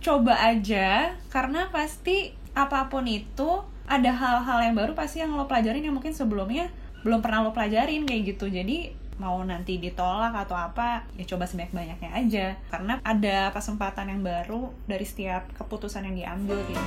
coba 0.00 0.32
aja 0.32 1.12
karena 1.28 1.68
pasti 1.68 2.32
apa 2.56 2.88
pun 2.88 3.04
itu 3.04 3.60
ada 3.84 4.08
hal-hal 4.08 4.64
yang 4.64 4.72
baru 4.72 4.96
pasti 4.96 5.20
yang 5.20 5.36
lo 5.36 5.44
pelajarin 5.44 5.84
yang 5.84 5.92
mungkin 5.92 6.16
sebelumnya 6.16 6.72
belum 7.04 7.20
pernah 7.20 7.44
lo 7.44 7.52
pelajarin 7.52 8.08
kayak 8.08 8.32
gitu 8.32 8.48
jadi 8.48 8.96
mau 9.20 9.44
nanti 9.44 9.76
ditolak 9.76 10.32
atau 10.32 10.56
apa 10.56 11.04
ya 11.20 11.28
coba 11.28 11.44
sebanyak-banyaknya 11.44 12.16
aja 12.16 12.56
karena 12.72 12.96
ada 13.04 13.52
kesempatan 13.52 14.08
yang 14.08 14.24
baru 14.24 14.72
dari 14.88 15.04
setiap 15.04 15.52
keputusan 15.52 16.08
yang 16.08 16.16
diambil 16.16 16.56
gitu. 16.64 16.84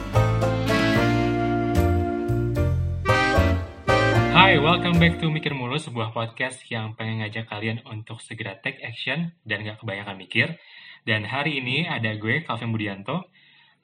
Hai, 4.33 4.57
welcome 4.57 4.97
back 4.97 5.21
to 5.21 5.29
Mikir 5.29 5.53
Mulu, 5.53 5.77
sebuah 5.77 6.09
podcast 6.09 6.65
yang 6.73 6.97
pengen 6.97 7.21
ngajak 7.21 7.45
kalian 7.45 7.85
untuk 7.85 8.17
segera 8.25 8.57
take 8.57 8.81
action 8.81 9.37
dan 9.45 9.61
gak 9.61 9.77
kebanyakan 9.77 10.17
mikir. 10.17 10.57
Dan 11.03 11.27
hari 11.27 11.59
ini 11.59 11.83
ada 11.83 12.15
gue, 12.15 12.47
Calvin 12.47 12.71
Budianto. 12.71 13.27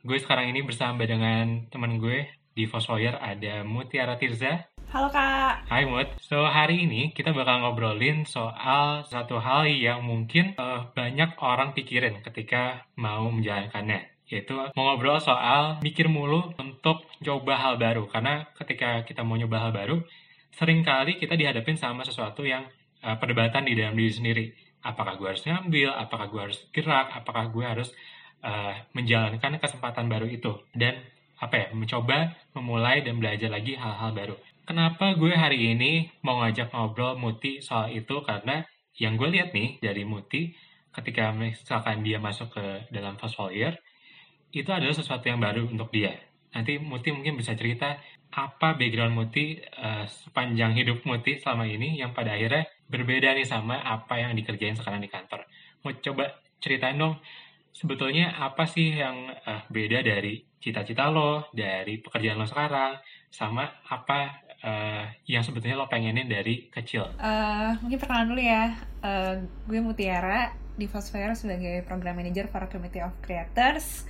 Gue 0.07 0.23
sekarang 0.23 0.55
ini 0.55 0.63
bersama 0.63 1.03
dengan 1.03 1.67
teman 1.67 1.99
gue 1.99 2.31
di 2.55 2.63
Fosfoyer, 2.63 3.19
ada 3.19 3.67
Mutiara 3.67 4.15
Tirza. 4.15 4.71
Halo 4.87 5.11
kak. 5.11 5.67
Hai 5.67 5.83
Mut. 5.83 6.15
So 6.23 6.47
hari 6.47 6.87
ini 6.87 7.11
kita 7.11 7.35
bakal 7.35 7.59
ngobrolin 7.59 8.23
soal 8.23 9.03
satu 9.03 9.35
hal 9.35 9.67
yang 9.67 9.99
mungkin 10.07 10.55
uh, 10.55 10.95
banyak 10.95 11.35
orang 11.43 11.75
pikirin 11.75 12.23
ketika 12.23 12.87
mau 12.95 13.27
menjalankannya 13.27 14.15
yaitu 14.29 14.53
mau 14.77 14.93
ngobrol 14.93 15.17
soal 15.17 15.81
mikir 15.81 16.05
mulu 16.05 16.53
untuk 16.61 17.01
coba 17.21 17.53
hal 17.57 17.81
baru 17.81 18.05
karena 18.05 18.45
ketika 18.53 19.01
kita 19.01 19.25
mau 19.25 19.33
nyoba 19.33 19.57
hal 19.57 19.71
baru 19.73 19.97
sering 20.53 20.85
kali 20.85 21.17
kita 21.17 21.33
dihadapin 21.33 21.73
sama 21.81 22.05
sesuatu 22.05 22.45
yang 22.45 22.69
uh, 23.01 23.17
perdebatan 23.17 23.65
di 23.65 23.73
dalam 23.73 23.97
diri 23.97 24.13
sendiri 24.13 24.45
apakah 24.85 25.19
gue 25.19 25.27
harus 25.27 25.43
ngambil 25.43 25.89
apakah 25.95 26.27
gue 26.31 26.41
harus 26.51 26.59
gerak 26.71 27.11
apakah 27.11 27.51
gue 27.51 27.65
harus 27.65 27.89
uh, 28.43 28.75
menjalankan 28.95 29.59
kesempatan 29.59 30.07
baru 30.07 30.27
itu 30.27 30.55
dan 30.75 30.99
apa 31.39 31.55
ya 31.55 31.67
mencoba 31.71 32.35
memulai 32.55 32.99
dan 33.03 33.19
belajar 33.19 33.47
lagi 33.47 33.79
hal-hal 33.79 34.11
baru 34.11 34.35
Kenapa 34.69 35.17
gue 35.17 35.33
hari 35.33 35.73
ini 35.73 36.13
mau 36.21 36.45
ngajak 36.45 36.69
ngobrol 36.69 37.17
Muti 37.17 37.57
soal 37.57 37.89
itu? 37.89 38.21
Karena 38.21 38.61
yang 39.01 39.17
gue 39.17 39.25
lihat 39.25 39.49
nih 39.49 39.81
dari 39.81 40.05
Muti, 40.05 40.53
ketika 40.93 41.33
misalkan 41.33 42.05
dia 42.05 42.21
masuk 42.21 42.53
ke 42.53 42.85
dalam 42.93 43.17
fast 43.17 43.33
follower, 43.33 43.73
itu 44.53 44.69
adalah 44.69 44.93
sesuatu 44.93 45.25
yang 45.25 45.41
baru 45.41 45.65
untuk 45.65 45.89
dia. 45.89 46.13
Nanti 46.53 46.77
Muti 46.77 47.09
mungkin 47.09 47.33
bisa 47.33 47.57
cerita 47.57 47.97
apa 48.29 48.77
background 48.77 49.17
Muti 49.17 49.57
uh, 49.57 50.05
sepanjang 50.05 50.77
hidup 50.77 51.01
Muti 51.05 51.41
selama 51.41 51.65
ini 51.65 51.97
yang 51.97 52.13
pada 52.13 52.37
akhirnya 52.37 52.69
berbeda 52.89 53.33
nih 53.33 53.45
sama 53.45 53.81
apa 53.81 54.21
yang 54.21 54.37
dikerjain 54.37 54.77
sekarang 54.77 55.01
di 55.01 55.09
kantor. 55.09 55.45
Mau 55.81 55.93
coba 55.97 56.37
ceritain 56.61 56.97
dong, 56.97 57.17
sebetulnya 57.73 58.37
apa 58.37 58.69
sih 58.69 58.97
yang 58.97 59.33
uh, 59.33 59.65
beda 59.69 60.05
dari 60.05 60.45
cita-cita 60.59 61.07
lo, 61.09 61.47
dari 61.55 61.97
pekerjaan 62.03 62.37
lo 62.37 62.45
sekarang, 62.45 62.99
sama 63.31 63.65
apa 63.87 64.43
uh, 64.61 65.05
yang 65.25 65.41
sebetulnya 65.41 65.79
lo 65.79 65.87
pengenin 65.87 66.27
dari 66.27 66.67
kecil? 66.69 67.09
Uh, 67.17 67.79
mungkin 67.81 67.97
perkenalan 67.97 68.29
dulu 68.35 68.43
ya. 68.43 68.65
Uh, 68.99 69.33
gue 69.65 69.79
Mutiara 69.79 70.53
di 70.75 70.85
Fosfire 70.85 71.33
sebagai 71.33 71.81
Program 71.87 72.19
Manager 72.19 72.51
para 72.51 72.67
Committee 72.67 73.01
of 73.01 73.15
Creators. 73.23 74.05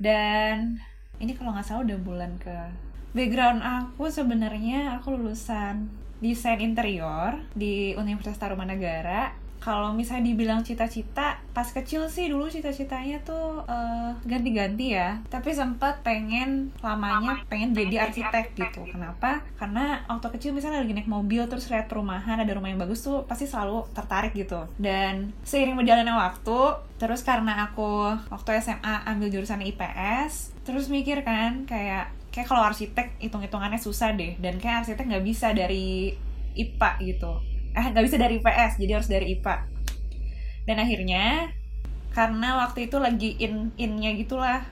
Dan 0.00 0.80
ini 1.20 1.36
kalau 1.36 1.54
nggak 1.54 1.66
salah 1.66 1.84
udah 1.86 1.98
bulan 2.00 2.40
ke 2.40 2.56
background 3.12 3.60
aku 3.60 4.08
sebenarnya 4.08 4.96
aku 4.98 5.16
lulusan 5.16 5.88
desain 6.22 6.62
interior 6.62 7.36
di 7.52 7.92
Universitas 7.98 8.40
Tarumanagara. 8.40 9.42
Kalau 9.62 9.94
misalnya 9.94 10.34
dibilang 10.34 10.66
cita-cita 10.66 11.38
pas 11.54 11.70
kecil 11.70 12.10
sih 12.10 12.26
dulu 12.26 12.50
cita-citanya 12.50 13.22
tuh 13.22 13.62
uh, 13.62 14.10
ganti-ganti 14.26 14.98
ya. 14.98 15.22
Tapi 15.30 15.54
sempat 15.54 16.02
pengen 16.02 16.74
lamanya 16.82 17.46
pengen 17.46 17.70
jadi 17.70 18.10
arsitek 18.10 18.58
gitu. 18.58 18.82
kenapa? 18.90 19.46
Karena 19.54 20.02
waktu 20.10 20.34
kecil 20.34 20.50
misalnya 20.50 20.82
lagi 20.82 20.98
naik 20.98 21.06
mobil 21.06 21.46
terus 21.46 21.70
lihat 21.70 21.86
perumahan 21.86 22.42
ada 22.42 22.50
rumah 22.58 22.74
yang 22.74 22.82
bagus 22.82 23.06
tuh 23.06 23.22
pasti 23.22 23.46
selalu 23.46 23.86
tertarik 23.94 24.34
gitu. 24.34 24.66
Dan 24.82 25.30
seiring 25.46 25.78
berjalannya 25.78 26.14
waktu 26.18 26.58
terus 26.98 27.22
karena 27.22 27.70
aku 27.70 28.18
waktu 28.34 28.58
SMA 28.58 29.06
ambil 29.14 29.30
jurusan 29.30 29.62
IPS 29.62 30.58
terus 30.66 30.90
mikir 30.90 31.22
kan 31.22 31.66
kayak 31.70 32.10
kayak 32.32 32.48
kalau 32.48 32.64
arsitek 32.64 33.20
hitung-hitungannya 33.20 33.78
susah 33.78 34.16
deh 34.16 34.40
dan 34.40 34.56
kayak 34.56 34.82
arsitek 34.82 35.04
nggak 35.04 35.24
bisa 35.28 35.52
dari 35.52 36.16
IPA 36.56 36.90
gitu. 37.04 37.32
Eh 37.72 37.84
nggak 37.92 38.04
bisa 38.04 38.16
dari 38.16 38.40
IPS 38.40 38.80
jadi 38.80 38.92
harus 38.96 39.08
dari 39.08 39.36
IPA 39.36 39.72
dan 40.66 40.76
akhirnya 40.78 41.50
karena 42.12 42.48
waktu 42.62 42.86
itu 42.86 42.96
lagi 43.00 43.34
in 43.40 43.72
innya 43.80 44.14
gitulah 44.14 44.62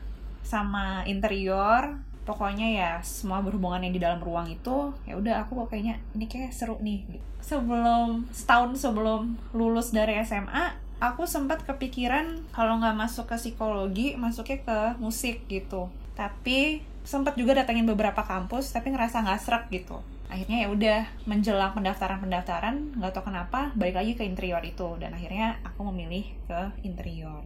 sama 0.44 1.02
interior 1.08 1.98
pokoknya 2.28 2.66
ya 2.68 2.90
semua 3.00 3.40
berhubungan 3.40 3.80
yang 3.82 3.94
di 3.96 4.02
dalam 4.02 4.20
ruang 4.20 4.46
itu 4.46 4.92
ya 5.08 5.16
udah 5.16 5.42
aku 5.42 5.64
kok 5.64 5.74
kayaknya 5.74 5.98
ini 6.14 6.28
kayak 6.28 6.52
seru 6.52 6.78
nih 6.78 7.02
sebelum 7.40 8.28
setahun 8.30 8.76
sebelum 8.76 9.40
lulus 9.56 9.90
dari 9.90 10.20
SMA 10.22 10.76
aku 11.00 11.24
sempat 11.24 11.64
kepikiran 11.64 12.44
kalau 12.52 12.76
nggak 12.76 12.94
masuk 12.94 13.24
ke 13.32 13.36
psikologi 13.40 14.14
masuknya 14.20 14.60
ke 14.60 14.78
musik 15.00 15.48
gitu. 15.48 15.88
Tapi 16.12 16.84
sempat 17.02 17.34
juga 17.40 17.56
datangin 17.56 17.88
beberapa 17.88 18.20
kampus 18.20 18.76
tapi 18.76 18.92
ngerasa 18.92 19.24
nggak 19.24 19.40
serak 19.40 19.64
gitu. 19.72 20.04
Akhirnya 20.30 20.62
ya 20.62 20.68
udah 20.70 21.00
menjelang 21.26 21.74
pendaftaran 21.74 22.22
pendaftaran 22.22 22.94
nggak 23.00 23.10
tahu 23.16 23.32
kenapa 23.32 23.72
balik 23.74 23.96
lagi 23.98 24.12
ke 24.14 24.22
interior 24.22 24.60
itu. 24.62 25.00
Dan 25.00 25.16
akhirnya 25.16 25.58
aku 25.64 25.88
memilih 25.90 26.28
ke 26.46 26.60
interior. 26.84 27.42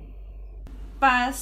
Pas 0.99 1.39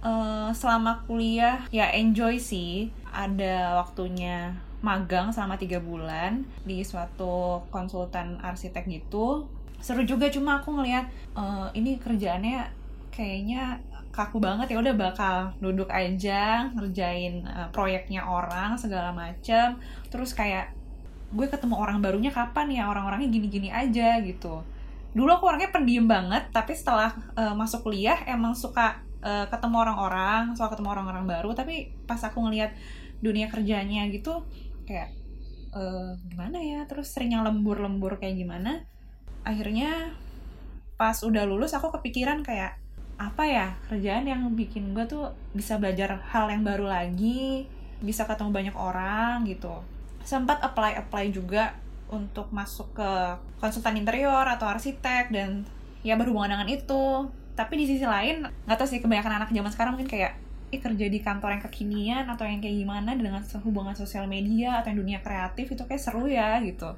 uh, 0.00 0.50
selama 0.56 1.04
kuliah 1.04 1.68
ya 1.68 1.92
enjoy 1.92 2.40
sih. 2.40 2.88
Ada 3.14 3.78
waktunya 3.78 4.58
magang 4.82 5.30
selama 5.30 5.56
tiga 5.56 5.78
bulan 5.78 6.44
di 6.66 6.84
suatu 6.84 7.64
konsultan 7.70 8.36
arsitek 8.42 8.84
gitu 8.90 9.48
seru 9.84 10.00
juga 10.08 10.32
cuma 10.32 10.64
aku 10.64 10.72
ngeliat 10.72 11.12
uh, 11.36 11.68
ini 11.76 12.00
kerjaannya 12.00 12.64
kayaknya 13.12 13.76
kaku 14.14 14.40
banget 14.40 14.72
ya 14.72 14.78
udah 14.80 14.94
bakal 14.96 15.36
duduk 15.60 15.92
aja 15.92 16.72
ngerjain 16.72 17.44
uh, 17.44 17.68
proyeknya 17.68 18.24
orang 18.24 18.80
segala 18.80 19.12
macem. 19.12 19.76
Terus 20.08 20.32
kayak 20.32 20.72
gue 21.34 21.46
ketemu 21.50 21.76
orang 21.76 22.00
barunya 22.00 22.32
kapan 22.32 22.72
ya? 22.72 22.88
Orang-orangnya 22.88 23.28
gini-gini 23.28 23.68
aja 23.68 24.24
gitu. 24.24 24.64
Dulu 25.12 25.30
aku 25.34 25.52
orangnya 25.52 25.68
pendiam 25.68 26.08
banget 26.08 26.48
tapi 26.48 26.72
setelah 26.72 27.12
uh, 27.36 27.52
masuk 27.52 27.84
kuliah 27.84 28.24
emang 28.24 28.56
suka 28.56 29.04
uh, 29.20 29.50
ketemu 29.52 29.84
orang-orang 29.84 30.56
suka 30.56 30.72
ketemu 30.72 30.88
orang-orang 30.96 31.28
baru. 31.28 31.52
Tapi 31.52 31.92
pas 32.08 32.22
aku 32.24 32.40
ngelihat 32.40 32.72
dunia 33.20 33.52
kerjanya 33.52 34.08
gitu 34.08 34.46
kayak 34.88 35.12
uh, 35.74 36.14
gimana 36.30 36.56
ya? 36.62 36.86
Terus 36.86 37.10
sering 37.10 37.36
yang 37.36 37.42
lembur-lembur 37.42 38.16
kayak 38.16 38.38
gimana 38.40 38.93
akhirnya 39.44 40.16
pas 40.96 41.20
udah 41.20 41.44
lulus 41.44 41.76
aku 41.76 41.92
kepikiran 42.00 42.40
kayak 42.40 42.80
apa 43.14 43.46
ya 43.46 43.66
kerjaan 43.86 44.26
yang 44.26 44.42
bikin 44.58 44.90
gue 44.90 45.06
tuh 45.06 45.30
bisa 45.54 45.78
belajar 45.78 46.18
hal 46.34 46.50
yang 46.50 46.66
baru 46.66 46.90
lagi 46.90 47.70
bisa 48.02 48.26
ketemu 48.26 48.50
banyak 48.50 48.76
orang 48.76 49.46
gitu. 49.46 49.70
Sempat 50.26 50.60
apply 50.64 50.98
apply 51.06 51.30
juga 51.30 51.78
untuk 52.10 52.50
masuk 52.50 52.90
ke 52.96 53.10
konsultan 53.62 53.96
interior 53.96 54.44
atau 54.44 54.66
arsitek 54.66 55.30
dan 55.30 55.62
ya 56.02 56.18
berhubungan 56.18 56.58
dengan 56.58 56.68
itu. 56.68 57.30
Tapi 57.54 57.78
di 57.78 57.86
sisi 57.86 58.02
lain 58.02 58.42
nggak 58.66 58.76
tahu 58.76 58.88
sih 58.90 58.98
kebanyakan 58.98 59.38
anak 59.40 59.50
zaman 59.54 59.70
sekarang 59.70 59.92
mungkin 59.94 60.10
kayak 60.10 60.34
eh, 60.74 60.80
kerja 60.82 61.06
di 61.06 61.22
kantor 61.22 61.54
yang 61.54 61.62
kekinian 61.70 62.24
atau 62.26 62.44
yang 62.44 62.58
kayak 62.58 62.82
gimana 62.82 63.14
dengan 63.14 63.40
hubungan 63.62 63.94
sosial 63.94 64.26
media 64.26 64.82
atau 64.82 64.90
yang 64.90 65.00
dunia 65.06 65.18
kreatif 65.22 65.70
itu 65.70 65.82
kayak 65.86 66.02
seru 66.02 66.26
ya 66.26 66.58
gitu 66.66 66.90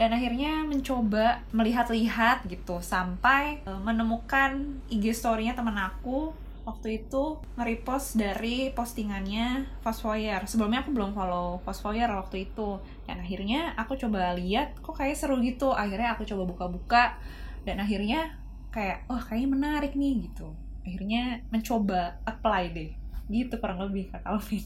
dan 0.00 0.16
akhirnya 0.16 0.64
mencoba 0.64 1.44
melihat-lihat 1.52 2.48
gitu 2.48 2.80
sampai 2.80 3.60
uh, 3.68 3.76
menemukan 3.84 4.80
IG 4.88 5.12
story-nya 5.12 5.52
temen 5.52 5.76
aku 5.76 6.32
waktu 6.64 7.04
itu 7.04 7.36
nge-repost 7.60 8.16
dari 8.16 8.72
postingannya 8.72 9.68
Fosfoyer. 9.84 10.40
Sebelumnya 10.48 10.80
aku 10.80 10.96
belum 10.96 11.12
follow 11.12 11.60
Fosfoyer 11.68 12.08
waktu 12.08 12.48
itu. 12.48 12.80
Dan 13.04 13.20
akhirnya 13.20 13.76
aku 13.76 14.00
coba 14.00 14.32
lihat 14.40 14.80
kok 14.80 14.96
kayak 14.96 15.20
seru 15.20 15.36
gitu. 15.44 15.76
Akhirnya 15.76 16.16
aku 16.16 16.24
coba 16.24 16.48
buka-buka 16.48 17.20
dan 17.68 17.76
akhirnya 17.84 18.40
kayak 18.72 19.04
oh, 19.12 19.20
kayaknya 19.20 19.48
menarik 19.52 19.92
nih 19.92 20.32
gitu. 20.32 20.48
Akhirnya 20.80 21.44
mencoba 21.52 22.16
apply 22.24 22.72
deh. 22.72 22.90
Gitu 23.28 23.52
kurang 23.60 23.84
lebih 23.84 24.08
Kak 24.16 24.24
Alvin. 24.24 24.64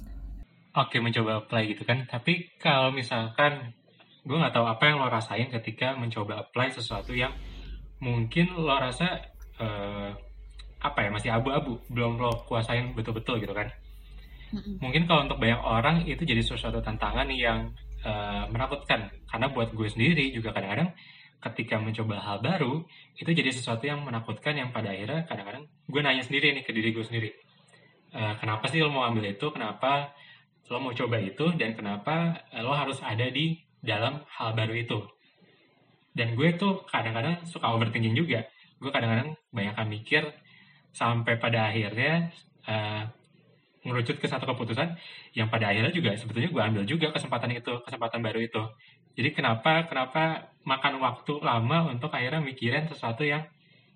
Oke, 0.79 1.03
mencoba 1.03 1.43
apply 1.43 1.75
gitu 1.75 1.83
kan. 1.83 2.07
Tapi 2.07 2.55
kalau 2.63 2.95
misalkan 2.95 3.75
gue 4.25 4.37
nggak 4.41 4.57
tahu 4.57 4.67
apa 4.67 4.83
yang 4.89 4.97
lo 5.05 5.09
rasain 5.13 5.53
ketika 5.53 5.93
mencoba 5.93 6.49
apply 6.49 6.73
sesuatu 6.73 7.13
yang 7.13 7.37
mungkin 8.01 8.57
lo 8.57 8.73
rasa 8.73 9.21
uh, 9.61 10.11
apa 10.85 10.99
ya 11.01 11.09
masih 11.13 11.31
abu-abu 11.33 11.81
belum 11.89 12.21
lo 12.21 12.45
kuasain 12.45 12.93
betul-betul 12.93 13.41
gitu 13.41 13.53
kan. 13.57 13.73
Mungkin 14.55 15.11
kalau 15.11 15.27
untuk 15.27 15.43
banyak 15.43 15.59
orang 15.59 15.97
itu 16.07 16.23
jadi 16.23 16.39
sesuatu 16.39 16.79
tantangan 16.79 17.27
yang 17.35 17.75
uh, 18.07 18.47
menakutkan. 18.53 19.11
Karena 19.27 19.51
buat 19.51 19.75
gue 19.75 19.89
sendiri 19.91 20.31
juga 20.31 20.55
kadang-kadang 20.55 20.95
ketika 21.43 21.77
mencoba 21.83 22.23
hal 22.23 22.39
baru 22.41 22.87
itu 23.19 23.29
jadi 23.29 23.51
sesuatu 23.51 23.85
yang 23.85 24.01
menakutkan 24.07 24.57
yang 24.57 24.71
pada 24.71 24.95
akhirnya 24.95 25.27
kadang-kadang 25.27 25.69
gue 25.69 26.01
nanya 26.01 26.23
sendiri 26.23 26.55
nih 26.55 26.63
ke 26.63 26.71
diri 26.71 26.95
gue 26.95 27.03
sendiri. 27.03 27.31
Uh, 28.15 28.39
kenapa 28.39 28.71
sih 28.71 28.79
lo 28.79 28.95
mau 28.95 29.03
ambil 29.09 29.27
itu? 29.33 29.51
Kenapa 29.51 30.15
lo 30.71 30.79
mau 30.79 30.95
coba 30.95 31.19
itu? 31.19 31.51
Dan 31.57 31.75
kenapa 31.75 32.45
lo 32.63 32.71
harus 32.77 33.03
ada 33.03 33.27
di 33.33 33.64
dalam 33.85 34.25
hal 34.27 34.57
baru 34.57 34.75
itu. 34.75 34.99
Dan 36.17 36.35
gue 36.35 36.57
tuh 36.57 36.89
kadang-kadang 36.89 37.45
suka 37.45 37.69
overthinking 37.75 38.17
juga. 38.17 38.49
Gue 38.81 38.91
kadang-kadang 38.91 39.37
banyak 39.53 39.77
mikir 39.87 40.25
sampai 40.95 41.37
pada 41.37 41.75
akhirnya 41.75 42.31
uh, 42.65 43.05
ke 43.85 44.27
satu 44.31 44.49
keputusan 44.49 44.97
yang 45.37 45.53
pada 45.53 45.69
akhirnya 45.69 45.93
juga 45.93 46.17
sebetulnya 46.17 46.49
gue 46.49 46.63
ambil 46.63 46.83
juga 46.89 47.13
kesempatan 47.13 47.53
itu 47.53 47.85
kesempatan 47.85 48.25
baru 48.25 48.41
itu. 48.41 48.63
Jadi 49.15 49.31
kenapa 49.37 49.85
kenapa 49.85 50.55
makan 50.65 50.99
waktu 51.05 51.33
lama 51.45 51.93
untuk 51.93 52.09
akhirnya 52.09 52.41
mikirin 52.41 52.89
sesuatu 52.89 53.23
yang 53.29 53.45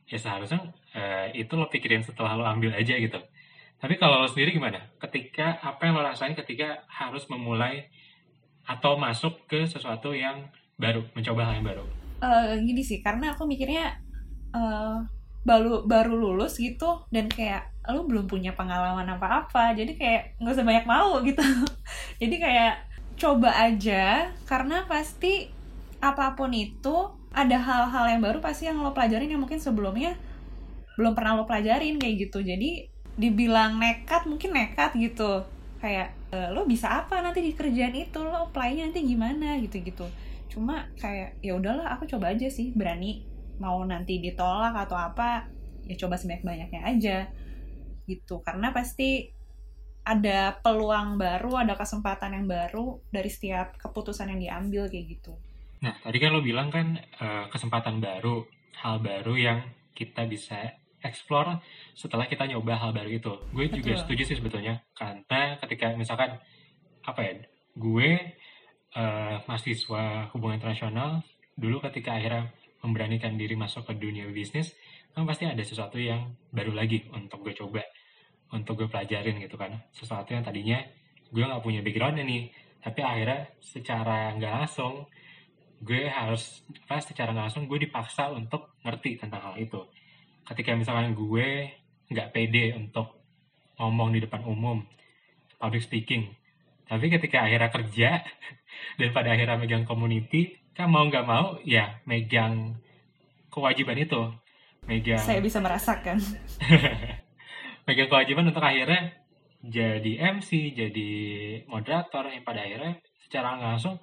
ya 0.05 0.19
seharusnya 0.21 0.61
uh, 0.93 1.33
itu 1.33 1.53
lo 1.57 1.73
pikirin 1.73 2.05
setelah 2.05 2.37
lo 2.37 2.45
ambil 2.45 2.77
aja 2.77 3.01
gitu. 3.01 3.17
Tapi 3.79 3.95
kalau 3.97 4.21
lo 4.21 4.29
sendiri 4.29 4.53
gimana? 4.53 4.93
Ketika 5.01 5.63
apa 5.63 5.89
yang 5.89 5.97
lo 5.97 6.05
rasain 6.05 6.37
ketika 6.37 6.85
harus 6.91 7.25
memulai 7.33 7.89
atau 8.69 9.01
masuk 9.01 9.49
ke 9.49 9.65
sesuatu 9.65 10.13
yang 10.13 10.45
baru 10.77 11.01
mencoba 11.17 11.49
hal 11.49 11.59
yang 11.59 11.67
baru? 11.67 11.85
Uh, 12.21 12.53
gini 12.61 12.85
sih 12.85 13.01
karena 13.01 13.33
aku 13.33 13.49
mikirnya 13.49 13.97
uh, 14.53 15.01
baru 15.49 15.89
baru 15.89 16.13
lulus 16.13 16.61
gitu 16.61 17.09
dan 17.09 17.33
kayak 17.33 17.73
lu 17.89 18.05
belum 18.05 18.29
punya 18.29 18.53
pengalaman 18.53 19.09
apa-apa 19.17 19.73
jadi 19.73 19.97
kayak 19.97 20.23
nggak 20.45 20.55
usah 20.55 20.67
banyak 20.67 20.85
mau 20.85 21.25
gitu. 21.25 21.41
Jadi 22.21 22.37
kayak 22.37 22.85
coba 23.17 23.51
aja 23.57 24.29
karena 24.45 24.85
pasti 24.85 25.49
apa 25.99 26.37
pun 26.37 26.53
itu 26.53 27.09
ada 27.33 27.57
hal-hal 27.57 28.05
yang 28.13 28.21
baru 28.21 28.39
pasti 28.45 28.69
yang 28.69 28.85
lo 28.85 28.93
pelajarin 28.93 29.33
yang 29.33 29.41
mungkin 29.41 29.57
sebelumnya 29.57 30.21
belum 31.01 31.17
pernah 31.17 31.41
lo 31.41 31.49
pelajarin 31.49 31.97
kayak 31.97 32.29
gitu. 32.29 32.45
Jadi 32.45 32.93
dibilang 33.17 33.81
nekat 33.81 34.29
mungkin 34.29 34.53
nekat 34.53 34.93
gitu 35.01 35.49
kayak 35.79 36.15
e, 36.35 36.39
lo 36.51 36.67
bisa 36.67 37.03
apa 37.03 37.23
nanti 37.23 37.41
di 37.43 37.53
kerjaan 37.55 37.95
itu? 37.95 38.19
Lo 38.21 38.51
apply 38.51 38.83
nanti 38.83 39.03
gimana? 39.03 39.59
Gitu 39.59 39.83
gitu 39.83 40.07
cuma 40.49 40.89
kayak 40.97 41.39
ya 41.45 41.55
udahlah 41.55 41.93
aku 41.95 42.09
coba 42.09 42.35
aja 42.35 42.49
sih. 42.49 42.73
Berani 42.75 43.23
mau 43.61 43.85
nanti 43.85 44.19
ditolak 44.19 44.75
atau 44.75 44.97
apa 44.97 45.47
ya 45.87 45.95
coba 45.95 46.19
sebanyak 46.19 46.43
banyaknya 46.43 46.81
aja. 46.83 47.19
Gitu. 48.09 48.41
Karena 48.43 48.73
pasti 48.73 49.29
ada 50.09 50.57
peluang 50.65 51.21
baru 51.21 51.69
ada 51.69 51.77
kesempatan 51.77 52.33
yang 52.33 52.47
baru 52.49 52.97
dari 53.13 53.29
setiap 53.29 53.77
keputusan 53.77 54.33
yang 54.33 54.41
diambil 54.41 54.89
kayak 54.89 55.21
gitu. 55.21 55.37
Nah 55.85 55.95
tadi 56.01 56.17
kan 56.17 56.33
lo 56.33 56.41
bilang 56.41 56.73
kan 56.73 56.97
uh, 57.21 57.47
kesempatan 57.53 58.01
baru 58.01 58.49
hal 58.81 59.05
baru 59.05 59.37
yang 59.37 59.61
kita 59.93 60.25
bisa 60.25 60.75
explore 61.03 61.63
setelah 61.95 62.27
kita 62.27 62.47
nyoba 62.51 62.79
hal 62.79 62.91
baru 62.91 63.11
itu. 63.11 63.33
Gue 63.55 63.71
Betul. 63.71 63.83
juga 63.83 63.93
setuju 64.03 64.23
sih 64.27 64.37
sebetulnya. 64.39 64.83
Karena 64.95 65.59
ketika 65.63 65.95
misalkan 65.95 66.39
apa 67.07 67.21
ya 67.25 67.33
gue 67.79 68.11
uh, 68.99 69.37
mahasiswa 69.47 70.29
hubungan 70.35 70.59
internasional 70.59 71.23
dulu 71.59 71.81
ketika 71.91 72.19
akhirnya 72.19 72.51
memberanikan 72.83 73.35
diri 73.35 73.59
masuk 73.59 73.91
ke 73.91 73.99
dunia 73.99 74.31
bisnis 74.31 74.71
kan 75.11 75.27
pasti 75.27 75.51
ada 75.51 75.63
sesuatu 75.67 75.99
yang 75.99 76.31
baru 76.55 76.77
lagi 76.77 77.11
untuk 77.11 77.43
gue 77.43 77.55
coba 77.59 77.83
untuk 78.55 78.85
gue 78.85 78.89
pelajarin 78.91 79.39
gitu 79.43 79.57
kan. 79.59 79.75
Sesuatu 79.95 80.35
yang 80.35 80.43
tadinya 80.43 80.79
gue 81.29 81.45
nggak 81.45 81.63
punya 81.63 81.81
background 81.85 82.23
nih 82.25 82.49
tapi 82.79 83.03
akhirnya 83.03 83.51
secara 83.61 84.33
nggak 84.39 84.53
langsung 84.55 85.05
gue 85.79 86.11
harus 86.11 86.67
apa 86.87 86.99
secara 86.99 87.31
langsung 87.31 87.71
gue 87.71 87.79
dipaksa 87.79 88.35
untuk 88.35 88.75
ngerti 88.83 89.19
tentang 89.21 89.53
hal 89.53 89.55
itu 89.59 89.79
ketika 90.49 90.73
misalkan 90.75 91.13
gue 91.13 91.71
nggak 92.09 92.33
pede 92.33 92.73
untuk 92.73 93.21
ngomong 93.77 94.17
di 94.17 94.25
depan 94.25 94.43
umum 94.49 94.83
public 95.61 95.85
speaking 95.85 96.33
tapi 96.89 97.13
ketika 97.13 97.45
akhirnya 97.45 97.69
kerja 97.69 98.11
dan 98.99 99.09
pada 99.13 99.37
akhirnya 99.37 99.61
megang 99.61 99.85
community 99.85 100.57
kan 100.73 100.89
mau 100.89 101.05
nggak 101.05 101.27
mau 101.29 101.61
ya 101.67 102.01
megang 102.09 102.81
kewajiban 103.53 103.99
itu. 103.99 104.23
Megang 104.87 105.21
saya 105.21 105.43
bisa 105.43 105.59
merasakan. 105.59 106.23
Megang 107.87 108.09
kewajiban 108.09 108.47
untuk 108.47 108.63
akhirnya 108.63 109.17
jadi 109.59 110.39
MC, 110.39 110.71
jadi 110.71 111.11
moderator 111.67 112.31
yang 112.31 112.47
pada 112.47 112.63
akhirnya 112.63 113.03
secara 113.19 113.59
langsung 113.59 113.99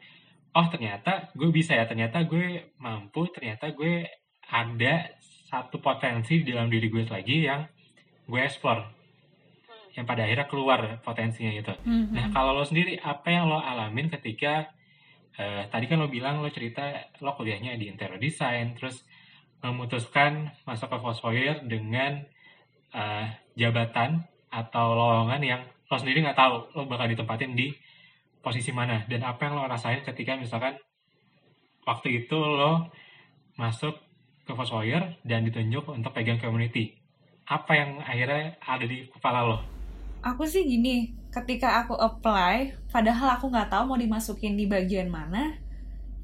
oh 0.55 0.67
ternyata 0.67 1.31
gue 1.31 1.49
bisa 1.49 1.79
ya, 1.79 1.87
ternyata 1.87 2.27
gue 2.27 2.75
mampu, 2.77 3.29
ternyata 3.31 3.71
gue 3.71 4.03
ada 4.45 4.95
satu 5.45 5.77
potensi 5.79 6.41
di 6.41 6.51
dalam 6.51 6.67
diri 6.67 6.89
gue 6.89 7.05
lagi 7.05 7.45
yang 7.45 7.61
gue 8.25 8.41
explore 8.41 8.95
yang 9.95 10.03
pada 10.03 10.27
akhirnya 10.27 10.47
keluar 10.51 10.99
potensinya 10.99 11.55
itu. 11.55 11.71
Mm-hmm. 11.71 12.11
Nah 12.11 12.25
kalau 12.35 12.51
lo 12.51 12.67
sendiri 12.67 12.99
apa 12.99 13.31
yang 13.31 13.47
lo 13.47 13.63
alamin 13.63 14.11
ketika 14.11 14.67
uh, 15.39 15.63
tadi 15.71 15.87
kan 15.87 16.03
lo 16.03 16.11
bilang 16.11 16.43
lo 16.43 16.51
cerita 16.51 16.91
lo 17.23 17.31
kuliahnya 17.39 17.79
di 17.79 17.87
interior 17.87 18.19
design, 18.19 18.75
terus 18.75 19.07
memutuskan 19.63 20.51
masuk 20.67 20.91
ke 20.91 20.97
Fosfoyer 20.99 21.63
dengan 21.63 22.27
uh, 22.91 23.25
jabatan 23.55 24.27
atau 24.51 24.93
lowongan 24.93 25.41
yang 25.41 25.61
lo 25.63 25.95
sendiri 25.95 26.27
nggak 26.27 26.37
tahu 26.37 26.75
lo 26.75 26.81
bakal 26.91 27.07
ditempatin 27.07 27.55
di 27.55 27.71
posisi 28.43 28.75
mana 28.75 29.07
dan 29.07 29.23
apa 29.23 29.47
yang 29.47 29.57
lo 29.57 29.63
rasain 29.65 30.03
ketika 30.03 30.35
misalkan 30.35 30.75
waktu 31.87 32.25
itu 32.25 32.35
lo 32.35 32.91
masuk 33.55 34.04
ke 34.45 34.53
Foswire 34.53 35.17
dan 35.25 35.41
ditunjuk 35.43 35.89
untuk 35.89 36.13
pegang 36.13 36.37
community. 36.37 36.93
Apa 37.49 37.73
yang 37.73 37.89
akhirnya 38.01 38.57
ada 38.61 38.85
di 38.85 39.09
kepala 39.09 39.41
lo? 39.45 39.57
Aku 40.25 40.45
sih 40.45 40.65
gini, 40.65 41.13
ketika 41.29 41.85
aku 41.85 41.93
apply, 41.93 42.73
padahal 42.89 43.37
aku 43.37 43.49
nggak 43.49 43.69
tahu 43.69 43.83
mau 43.85 43.97
dimasukin 43.97 44.57
di 44.57 44.65
bagian 44.65 45.09
mana, 45.09 45.53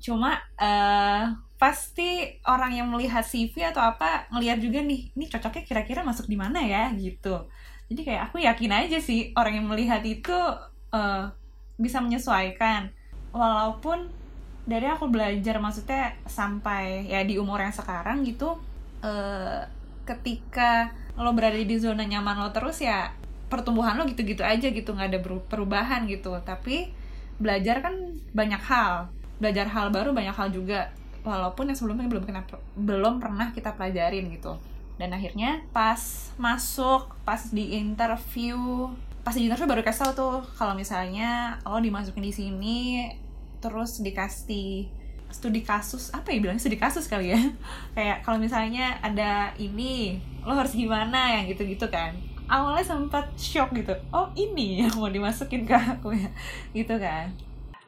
cuma 0.01 0.41
uh, 0.57 1.29
pasti 1.61 2.41
orang 2.49 2.81
yang 2.81 2.89
melihat 2.89 3.21
CV 3.21 3.69
atau 3.69 3.85
apa 3.85 4.25
ngelihat 4.33 4.57
juga 4.57 4.81
nih 4.81 5.13
ini 5.13 5.25
cocoknya 5.29 5.61
kira-kira 5.61 6.01
masuk 6.01 6.25
di 6.25 6.33
mana 6.33 6.65
ya? 6.65 6.89
Gitu. 6.97 7.45
Jadi 7.93 8.01
kayak 8.01 8.31
aku 8.31 8.41
yakin 8.41 8.71
aja 8.73 8.97
sih 8.97 9.29
orang 9.37 9.61
yang 9.61 9.67
melihat 9.69 10.01
itu 10.01 10.33
uh, 10.93 11.29
bisa 11.77 12.01
menyesuaikan. 12.01 12.89
Walaupun 13.29 14.20
dari 14.65 14.85
aku 14.85 15.09
belajar 15.09 15.57
maksudnya 15.57 16.13
sampai 16.29 17.09
ya 17.09 17.25
di 17.25 17.41
umur 17.41 17.61
yang 17.61 17.73
sekarang 17.73 18.21
gitu 18.21 18.61
uh, 19.01 19.61
ketika 20.05 20.93
lo 21.17 21.33
berada 21.33 21.57
di 21.57 21.77
zona 21.77 22.05
nyaman 22.05 22.39
lo 22.39 22.49
terus 22.53 22.81
ya 22.81 23.13
pertumbuhan 23.51 23.99
lo 23.99 24.07
gitu-gitu 24.07 24.45
aja 24.45 24.71
gitu 24.71 24.95
nggak 24.95 25.09
ada 25.11 25.19
perubahan 25.49 26.07
gitu. 26.07 26.31
Tapi 26.41 26.93
belajar 27.41 27.83
kan 27.83 27.93
banyak 28.31 28.61
hal 28.61 29.11
belajar 29.41 29.65
hal 29.67 29.89
baru 29.89 30.13
banyak 30.13 30.31
hal 30.37 30.53
juga 30.53 30.93
walaupun 31.25 31.69
yang 31.73 31.77
sebelumnya 31.77 32.05
belum 32.05 32.23
kena 32.23 32.45
belum 32.77 33.19
pernah 33.19 33.51
kita 33.51 33.75
pelajarin 33.75 34.31
gitu. 34.31 34.55
Dan 34.95 35.11
akhirnya 35.11 35.65
pas 35.73 36.31
masuk 36.37 37.11
pas 37.25 37.41
di 37.49 37.75
interview 37.75 38.87
pas 39.21 39.33
di 39.37 39.45
interview 39.45 39.69
baru 39.69 39.85
tau 39.85 40.13
tuh 40.13 40.37
kalau 40.57 40.73
misalnya 40.73 41.61
lo 41.65 41.77
dimasukin 41.77 42.25
di 42.25 42.33
sini 42.33 42.79
terus 43.61 44.01
dikasih 44.01 44.89
studi 45.31 45.63
kasus 45.63 46.11
apa 46.11 46.35
ya 46.35 46.43
bilangnya 46.43 46.61
studi 46.61 46.77
kasus 46.77 47.07
kali 47.07 47.31
ya? 47.31 47.39
Kayak 47.95 48.25
kalau 48.27 48.37
misalnya 48.37 48.99
ada 48.99 49.55
ini 49.55 50.19
lo 50.43 50.53
harus 50.53 50.75
gimana 50.75 51.39
yang 51.39 51.47
gitu-gitu 51.47 51.87
kan. 51.87 52.11
Awalnya 52.51 52.83
sempat 52.83 53.31
shock 53.39 53.71
gitu. 53.71 53.95
Oh 54.11 54.27
ini 54.35 54.75
yang 54.83 54.91
mau 54.99 55.07
dimasukin 55.07 55.63
ke 55.63 55.71
aku 55.73 56.11
ya. 56.11 56.29
Gitu 56.75 56.95
kan. 56.99 57.31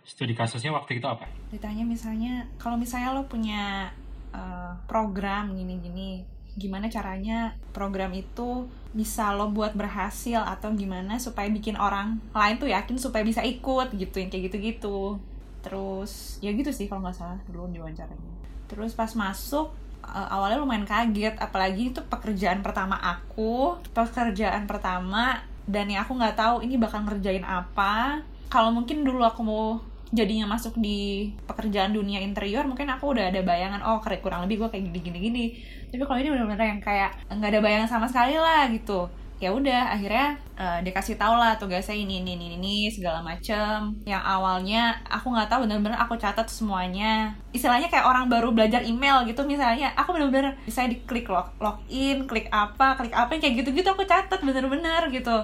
Studi 0.07 0.35
kasusnya 0.35 0.71
waktu 0.71 0.99
itu 0.99 1.07
apa? 1.07 1.27
Ditanya 1.51 1.87
misalnya, 1.87 2.43
kalau 2.59 2.75
misalnya 2.75 3.15
lo 3.15 3.23
punya 3.23 3.87
uh, 4.35 4.75
program 4.83 5.55
gini-gini, 5.55 6.27
gimana 6.59 6.91
caranya 6.91 7.55
program 7.71 8.11
itu 8.11 8.67
bisa 8.93 9.33
lo 9.33 9.49
buat 9.49 9.73
berhasil 9.73 10.37
atau 10.37 10.69
gimana 10.77 11.17
supaya 11.17 11.49
bikin 11.49 11.73
orang 11.79 12.21
lain 12.29 12.61
tuh 12.61 12.69
yakin 12.69 12.99
supaya 13.01 13.25
bisa 13.25 13.41
ikut 13.41 13.89
gitu 13.97 14.21
yang 14.21 14.29
kayak 14.29 14.53
gitu-gitu 14.53 15.17
terus 15.63 16.37
ya 16.43 16.51
gitu 16.51 16.69
sih 16.69 16.91
kalau 16.91 17.07
nggak 17.07 17.15
salah 17.15 17.39
dulu 17.47 17.71
wawancaranya 17.71 18.33
terus 18.67 18.91
pas 18.93 19.09
masuk 19.15 19.71
uh, 20.03 20.27
awalnya 20.29 20.59
lumayan 20.59 20.83
kaget 20.83 21.35
apalagi 21.39 21.95
itu 21.95 22.01
pekerjaan 22.03 22.59
pertama 22.59 22.99
aku. 22.99 23.79
Pekerjaan 23.95 24.67
pertama 24.67 25.39
dan 25.63 25.87
ya 25.87 26.03
aku 26.03 26.19
nggak 26.19 26.35
tahu 26.35 26.55
ini 26.65 26.75
bakal 26.75 27.07
ngerjain 27.07 27.43
apa. 27.47 28.19
Kalau 28.51 28.69
mungkin 28.69 29.07
dulu 29.07 29.23
aku 29.23 29.41
mau 29.41 29.67
jadinya 30.13 30.45
masuk 30.45 30.77
di 30.77 31.33
pekerjaan 31.49 31.89
dunia 31.89 32.21
interior 32.21 32.61
mungkin 32.69 32.85
aku 32.85 33.17
udah 33.17 33.33
ada 33.33 33.41
bayangan 33.41 33.81
oh 33.81 33.97
kurang 33.97 34.45
lebih 34.45 34.61
gue 34.61 34.69
kayak 34.69 34.93
gini 34.93 34.99
gini 35.01 35.17
gini 35.17 35.45
tapi 35.89 36.05
kalau 36.05 36.21
ini 36.21 36.29
benar-benar 36.29 36.69
yang 36.69 36.81
kayak 36.85 37.17
nggak 37.33 37.49
ada 37.49 37.61
bayangan 37.65 37.89
sama 37.89 38.05
sekali 38.05 38.37
lah 38.37 38.69
gitu 38.69 39.09
ya 39.43 39.51
udah 39.51 39.91
akhirnya 39.99 40.39
uh, 40.55 40.79
dikasih 40.79 41.19
tau 41.19 41.35
lah 41.35 41.59
tugasnya 41.59 41.91
ini 41.99 42.23
ini 42.23 42.39
ini 42.39 42.45
ini 42.55 42.75
segala 42.87 43.19
macem. 43.19 43.91
Yang 44.07 44.23
awalnya 44.23 44.95
aku 45.11 45.35
nggak 45.35 45.51
tahu 45.51 45.67
benar-benar 45.67 45.99
aku 45.99 46.15
catat 46.15 46.47
semuanya. 46.47 47.35
Istilahnya 47.51 47.91
kayak 47.91 48.07
orang 48.07 48.31
baru 48.31 48.55
belajar 48.55 48.79
email 48.87 49.27
gitu 49.27 49.43
misalnya 49.43 49.91
aku 49.99 50.15
benar-benar 50.15 50.55
bisa 50.63 50.87
diklik 50.87 51.27
log 51.27 51.51
login 51.59 52.23
klik 52.23 52.47
apa 52.55 52.95
klik 52.95 53.11
apa 53.11 53.35
kayak 53.35 53.59
gitu-gitu 53.59 53.91
aku 53.91 54.07
catat 54.07 54.39
bener-bener 54.39 55.11
gitu. 55.11 55.35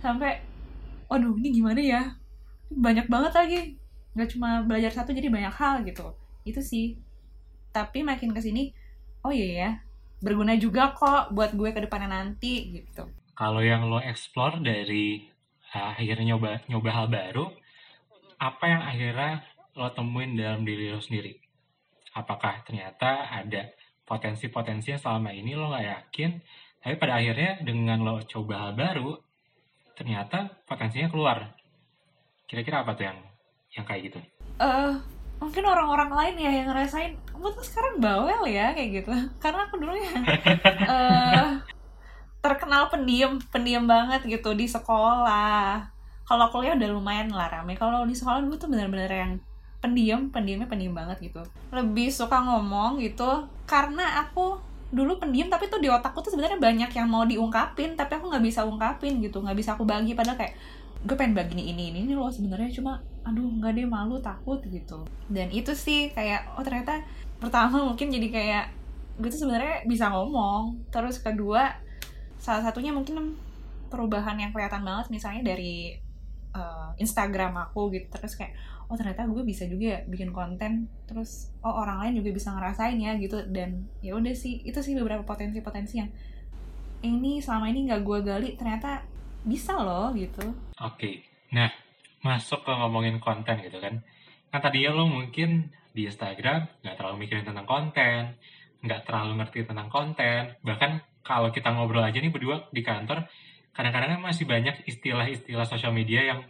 Sampai 0.00 0.40
waduh 1.12 1.36
ini 1.36 1.52
gimana 1.52 1.80
ya? 1.84 2.02
Banyak 2.72 3.12
banget 3.12 3.32
lagi. 3.36 3.60
Nggak 4.16 4.28
cuma 4.32 4.64
belajar 4.64 4.96
satu 4.96 5.12
jadi 5.12 5.28
banyak 5.28 5.52
hal 5.52 5.84
gitu. 5.84 6.16
Itu 6.48 6.64
sih. 6.64 6.96
Tapi 7.76 8.00
makin 8.00 8.32
ke 8.32 8.40
sini 8.40 8.72
oh 9.22 9.30
iya 9.30 9.48
ya 9.52 9.70
berguna 10.22 10.54
juga 10.54 10.94
kok 10.94 11.34
buat 11.34 11.50
gue 11.54 11.70
ke 11.74 11.82
depannya 11.82 12.10
nanti 12.10 12.78
gitu 12.78 13.06
kalau 13.32 13.64
yang 13.64 13.88
lo 13.88 13.98
explore 13.98 14.60
dari 14.60 15.24
uh, 15.72 15.96
akhirnya 15.96 16.36
nyoba 16.36 16.62
nyoba 16.68 16.90
hal 16.92 17.06
baru 17.08 17.46
apa 18.42 18.64
yang 18.66 18.82
akhirnya 18.82 19.32
lo 19.78 19.88
temuin 19.94 20.36
dalam 20.36 20.66
diri 20.66 20.92
lo 20.92 21.00
sendiri? 21.00 21.32
Apakah 22.12 22.60
ternyata 22.66 23.30
ada 23.30 23.72
potensi-potensi 24.04 24.92
yang 24.92 25.00
selama 25.00 25.32
ini 25.32 25.56
lo 25.56 25.72
nggak 25.72 25.86
yakin 25.88 26.30
tapi 26.82 26.98
pada 26.98 27.22
akhirnya 27.22 27.62
dengan 27.62 28.02
lo 28.02 28.18
coba 28.26 28.68
hal 28.68 28.72
baru 28.74 29.14
ternyata 29.94 30.50
potensinya 30.66 31.08
keluar. 31.08 31.54
Kira-kira 32.50 32.82
apa 32.82 32.98
tuh 32.98 33.06
yang 33.06 33.18
yang 33.72 33.84
kayak 33.86 34.12
gitu? 34.12 34.18
Uh, 34.60 34.98
mungkin 35.38 35.64
orang-orang 35.64 36.10
lain 36.12 36.36
ya 36.42 36.50
yang 36.50 36.68
ngerasain 36.68 37.14
kamu 37.30 37.48
tuh 37.54 37.64
sekarang 37.64 38.02
bawel 38.02 38.42
ya 38.50 38.74
kayak 38.74 38.90
gitu. 39.00 39.14
Karena 39.38 39.70
aku 39.70 39.78
dulu 39.78 39.94
ya 39.94 40.12
uh, 40.84 41.48
terkenal 42.42 42.90
pendiam 42.90 43.38
pendiam 43.54 43.86
banget 43.86 44.26
gitu 44.26 44.52
di 44.58 44.66
sekolah. 44.66 45.86
Kalau 46.26 46.46
kuliah 46.50 46.74
udah 46.74 46.90
lumayan 46.90 47.30
lah 47.30 47.46
rame. 47.46 47.78
Kalau 47.78 48.02
di 48.02 48.18
sekolah 48.18 48.42
dulu 48.42 48.58
tuh 48.58 48.66
bener-bener 48.66 49.08
yang 49.08 49.32
pendiam 49.78 50.30
pendiamnya 50.30 50.66
pendiam 50.66 50.94
banget 50.94 51.30
gitu. 51.30 51.42
Lebih 51.70 52.10
suka 52.10 52.42
ngomong 52.42 52.98
gitu 52.98 53.46
karena 53.66 54.26
aku 54.26 54.58
dulu 54.92 55.16
pendiam 55.22 55.48
tapi 55.48 55.72
tuh 55.72 55.80
di 55.80 55.88
otakku 55.88 56.20
tuh 56.20 56.34
sebenarnya 56.34 56.60
banyak 56.60 56.90
yang 56.92 57.08
mau 57.08 57.24
diungkapin 57.24 57.96
tapi 57.96 58.18
aku 58.18 58.28
nggak 58.28 58.44
bisa 58.44 58.66
ungkapin 58.66 59.22
gitu. 59.22 59.38
Nggak 59.38 59.56
bisa 59.62 59.70
aku 59.78 59.86
bagi 59.86 60.18
padahal 60.18 60.34
kayak 60.34 60.54
gue 61.02 61.16
pengen 61.18 61.34
bagi 61.34 61.58
ini 61.58 61.94
ini 61.94 62.06
ini 62.06 62.12
loh 62.14 62.26
sebenarnya. 62.26 62.74
Cuma 62.74 62.98
aduh 63.22 63.46
nggak 63.62 63.70
deh 63.78 63.86
malu 63.86 64.18
takut 64.18 64.58
gitu. 64.66 65.06
Dan 65.30 65.46
itu 65.54 65.70
sih 65.78 66.10
kayak 66.10 66.58
oh 66.58 66.62
ternyata 66.66 67.06
pertama 67.38 67.86
mungkin 67.86 68.10
jadi 68.10 68.28
kayak 68.34 68.64
gue 69.22 69.30
tuh 69.30 69.46
sebenarnya 69.46 69.86
bisa 69.86 70.10
ngomong. 70.10 70.90
Terus 70.90 71.22
kedua 71.22 71.70
salah 72.42 72.66
satunya 72.66 72.90
mungkin 72.90 73.38
perubahan 73.86 74.34
yang 74.34 74.50
kelihatan 74.50 74.82
banget 74.82 75.14
misalnya 75.14 75.54
dari 75.54 75.94
uh, 76.58 76.90
Instagram 76.98 77.54
aku 77.70 77.94
gitu 77.94 78.10
terus 78.10 78.34
kayak 78.34 78.58
oh 78.90 78.98
ternyata 78.98 79.30
gue 79.30 79.46
bisa 79.46 79.62
juga 79.70 79.94
ya 79.94 80.00
bikin 80.10 80.34
konten 80.34 80.90
terus 81.06 81.54
oh 81.62 81.70
orang 81.70 82.02
lain 82.02 82.18
juga 82.18 82.34
bisa 82.34 82.50
ngerasain 82.50 82.98
ya 82.98 83.14
gitu 83.22 83.46
dan 83.54 83.86
ya 84.02 84.18
udah 84.18 84.34
sih 84.34 84.58
itu 84.66 84.82
sih 84.82 84.98
beberapa 84.98 85.22
potensi-potensi 85.22 85.94
yang 86.02 86.10
ini 87.06 87.38
selama 87.38 87.70
ini 87.70 87.86
nggak 87.86 88.02
gue 88.02 88.18
gali 88.26 88.48
ternyata 88.58 89.06
bisa 89.46 89.78
loh 89.78 90.10
gitu 90.18 90.42
oke 90.82 90.98
okay. 90.98 91.22
nah 91.54 91.70
masuk 92.26 92.66
ke 92.66 92.72
ngomongin 92.74 93.22
konten 93.22 93.62
gitu 93.62 93.78
kan 93.78 94.02
kan 94.50 94.60
tadi 94.60 94.82
ya 94.82 94.90
lo 94.90 95.06
mungkin 95.06 95.70
di 95.94 96.10
Instagram 96.10 96.82
nggak 96.82 96.94
terlalu 96.98 97.16
mikirin 97.22 97.46
tentang 97.46 97.70
konten 97.70 98.34
nggak 98.82 99.06
terlalu 99.06 99.38
ngerti 99.38 99.62
tentang 99.62 99.88
konten 99.88 100.58
bahkan 100.66 100.98
kalau 101.22 101.54
kita 101.54 101.70
ngobrol 101.70 102.02
aja 102.02 102.18
nih 102.18 102.30
berdua 102.30 102.66
di 102.74 102.82
kantor 102.82 103.26
kadang-kadang 103.72 104.20
masih 104.20 104.44
banyak 104.44 104.84
istilah-istilah 104.84 105.64
sosial 105.64 105.96
media 105.96 106.20
yang 106.28 106.40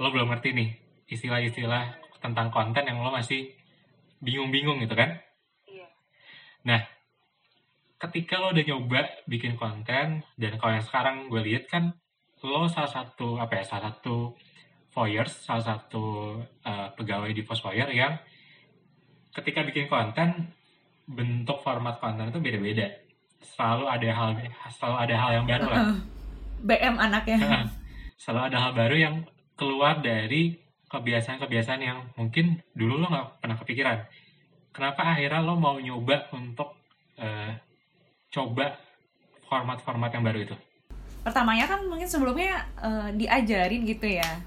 lo 0.00 0.08
belum 0.10 0.32
ngerti 0.32 0.56
nih. 0.56 0.70
Istilah-istilah 1.04 2.00
tentang 2.24 2.48
konten 2.48 2.88
yang 2.88 3.04
lo 3.04 3.12
masih 3.12 3.52
bingung-bingung 4.24 4.80
gitu 4.80 4.96
kan? 4.96 5.20
Iya. 5.68 5.86
nah 6.64 6.80
ketika 8.00 8.40
lo 8.40 8.56
udah 8.56 8.64
nyoba 8.64 9.00
bikin 9.28 9.60
konten 9.60 10.24
dan 10.40 10.52
kalau 10.56 10.72
yang 10.76 10.84
sekarang 10.84 11.28
gue 11.28 11.40
lihat 11.44 11.68
kan 11.68 11.92
lo 12.44 12.68
salah 12.68 12.88
satu 12.88 13.40
apa 13.40 13.60
ya 13.60 13.64
salah 13.64 13.92
satu 13.92 14.36
voyeurs 14.92 15.32
salah 15.44 15.64
satu 15.64 16.36
uh, 16.64 16.88
pegawai 16.92 17.32
di 17.32 17.40
Fosfoyer 17.44 17.88
yang 17.88 18.16
ketika 19.32 19.64
bikin 19.64 19.88
konten 19.88 20.52
bentuk 21.08 21.64
format 21.64 21.96
konten 22.00 22.28
itu 22.28 22.40
beda-beda 22.40 23.03
selalu 23.44 23.84
ada 23.86 24.08
hal 24.10 24.28
selalu 24.72 24.96
ada 24.96 25.14
hal 25.20 25.30
yang 25.40 25.46
baru 25.46 25.66
lah. 25.68 25.84
BM 26.64 26.96
anaknya. 26.96 27.68
Selalu 28.16 28.40
ada 28.48 28.58
hal 28.64 28.72
baru 28.72 28.96
yang 28.96 29.14
keluar 29.54 30.00
dari 30.00 30.56
kebiasaan-kebiasaan 30.88 31.82
yang 31.82 31.98
mungkin 32.16 32.62
dulu 32.72 33.02
lo 33.02 33.06
nggak 33.12 33.26
pernah 33.44 33.56
kepikiran. 33.60 33.98
Kenapa 34.74 35.14
akhirnya 35.14 35.44
lo 35.44 35.54
mau 35.54 35.76
nyoba 35.78 36.30
untuk 36.34 36.74
uh, 37.20 37.52
coba 38.32 38.74
format-format 39.46 40.10
yang 40.14 40.24
baru 40.24 40.38
itu? 40.50 40.56
Pertamanya 41.22 41.68
kan 41.68 41.80
mungkin 41.86 42.08
sebelumnya 42.08 42.64
uh, 42.80 43.08
diajarin 43.14 43.84
gitu 43.86 44.08
ya. 44.08 44.40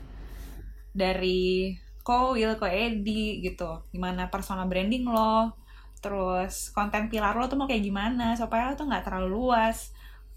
Dari 0.92 1.74
Ko 2.01 2.34
Will, 2.34 2.56
Ko 2.58 2.66
Edi 2.66 3.46
gitu. 3.46 3.88
Gimana 3.94 4.27
personal 4.32 4.68
branding 4.68 5.06
lo 5.08 5.67
terus 6.00 6.70
konten 6.72 7.10
pilar 7.10 7.34
lo 7.34 7.50
tuh 7.50 7.58
mau 7.58 7.68
kayak 7.70 7.84
gimana? 7.84 8.38
Supaya 8.38 8.72
lo 8.72 8.74
tuh 8.77 8.88
nggak 8.89 9.06
terlalu 9.08 9.30
luas. 9.34 9.92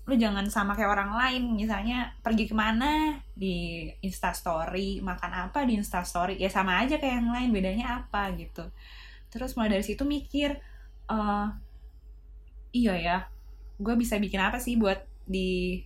Lo 0.09 0.17
jangan 0.17 0.49
sama 0.49 0.73
kayak 0.75 0.91
orang 0.91 1.13
lain. 1.15 1.43
Misalnya 1.57 2.17
pergi 2.25 2.49
ke 2.49 2.55
mana? 2.57 3.21
Di 3.37 3.89
instastory 4.01 5.05
makan 5.05 5.51
apa 5.51 5.65
di 5.69 5.77
instastory 5.77 6.41
ya 6.41 6.49
sama 6.49 6.81
aja 6.83 6.97
kayak 6.97 7.23
yang 7.23 7.31
lain 7.31 7.51
bedanya 7.53 8.05
apa 8.05 8.33
gitu. 8.37 8.65
Terus 9.31 9.55
mulai 9.55 9.79
dari 9.79 9.85
situ 9.87 10.03
mikir 10.03 10.59
uh, 11.11 11.47
iya 12.71 12.95
ya 12.97 13.19
gue 13.81 13.95
bisa 13.97 14.21
bikin 14.21 14.39
apa 14.39 14.61
sih 14.61 14.77
buat 14.77 15.03
di 15.25 15.81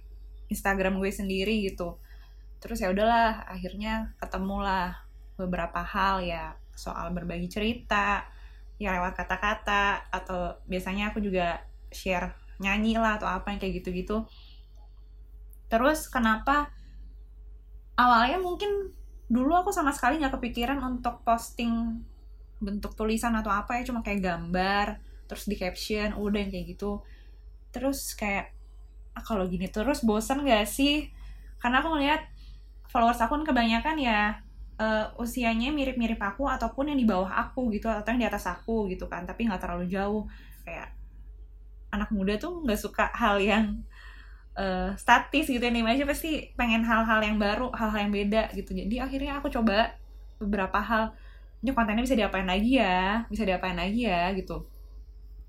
Instagram 0.50 0.98
gue 0.98 1.10
sendiri 1.10 1.66
gitu. 1.66 1.98
Terus 2.58 2.80
ya 2.80 2.88
udahlah 2.90 3.44
akhirnya 3.48 4.16
ketemulah 4.18 5.04
beberapa 5.34 5.82
hal 5.82 6.22
ya 6.22 6.54
soal 6.74 7.14
berbagi 7.14 7.46
cerita 7.50 8.33
ya 8.78 8.94
lewat 8.98 9.14
kata-kata 9.14 10.10
atau 10.10 10.58
biasanya 10.66 11.14
aku 11.14 11.22
juga 11.22 11.62
share 11.94 12.34
nyanyi 12.58 12.98
lah 12.98 13.18
atau 13.18 13.30
apa 13.30 13.54
yang 13.54 13.60
kayak 13.62 13.82
gitu-gitu. 13.82 14.26
Terus 15.70 16.06
kenapa? 16.10 16.70
Awalnya 17.94 18.42
mungkin 18.42 18.94
dulu 19.30 19.54
aku 19.54 19.70
sama 19.70 19.94
sekali 19.94 20.18
nggak 20.18 20.38
kepikiran 20.38 20.78
untuk 20.82 21.22
posting 21.22 22.02
bentuk 22.62 22.94
tulisan 22.94 23.34
atau 23.34 23.50
apa 23.50 23.78
ya 23.78 23.82
cuma 23.86 24.00
kayak 24.00 24.22
gambar 24.22 24.86
terus 25.26 25.48
di 25.48 25.56
caption 25.58 26.14
udah 26.14 26.38
yang 26.42 26.52
kayak 26.52 26.74
gitu. 26.74 27.02
Terus 27.74 28.14
kayak 28.14 28.54
ah, 29.14 29.22
kalau 29.22 29.46
gini 29.46 29.70
terus 29.70 30.02
bosan 30.02 30.46
gak 30.46 30.66
sih? 30.66 31.10
Karena 31.58 31.80
aku 31.80 31.94
ngeliat 31.94 32.22
followers 32.90 33.18
aku 33.22 33.40
kan 33.40 33.44
kebanyakan 33.54 33.96
ya 33.98 34.44
uh, 34.78 35.12
usianya 35.20 35.70
mirip-mirip 35.70 36.18
aku 36.18 36.46
ataupun 36.46 36.92
yang 36.92 36.98
di 36.98 37.06
bawah 37.06 37.30
aku 37.30 37.70
gitu 37.74 37.90
atau 37.90 38.10
yang 38.14 38.26
di 38.26 38.28
atas 38.28 38.46
aku 38.46 38.90
gitu 38.90 39.06
kan 39.06 39.26
tapi 39.26 39.46
nggak 39.46 39.62
terlalu 39.62 39.86
jauh. 39.90 40.24
Kayak 40.64 40.94
anak 41.94 42.10
muda 42.10 42.34
tuh 42.38 42.62
nggak 42.66 42.80
suka 42.80 43.10
hal 43.14 43.38
yang 43.38 43.82
uh, 44.58 44.94
statis 44.98 45.46
gitu 45.46 45.62
nih 45.62 45.86
aja 45.86 46.04
pasti 46.06 46.50
pengen 46.58 46.82
hal-hal 46.82 47.20
yang 47.22 47.38
baru 47.38 47.70
hal-hal 47.74 48.08
yang 48.08 48.12
beda 48.14 48.50
gitu. 48.54 48.74
Jadi 48.74 48.98
akhirnya 48.98 49.38
aku 49.38 49.50
coba 49.50 49.94
beberapa 50.42 50.78
hal 50.82 51.14
ini 51.64 51.72
kontennya 51.72 52.04
bisa 52.04 52.18
diapain 52.18 52.44
lagi 52.44 52.76
ya? 52.76 53.24
Bisa 53.32 53.42
diapain 53.48 53.78
lagi 53.78 54.04
ya? 54.04 54.30
gitu. 54.36 54.68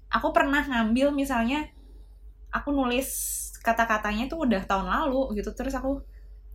Aku 0.07 0.31
pernah 0.31 0.63
ngambil 0.63 1.11
misalnya 1.11 1.67
aku 2.55 2.71
nulis 2.71 3.35
kata-katanya 3.59 4.31
tuh 4.31 4.47
udah 4.47 4.63
tahun 4.63 4.87
lalu 4.87 5.41
gitu 5.41 5.51
terus 5.51 5.75
aku 5.75 5.99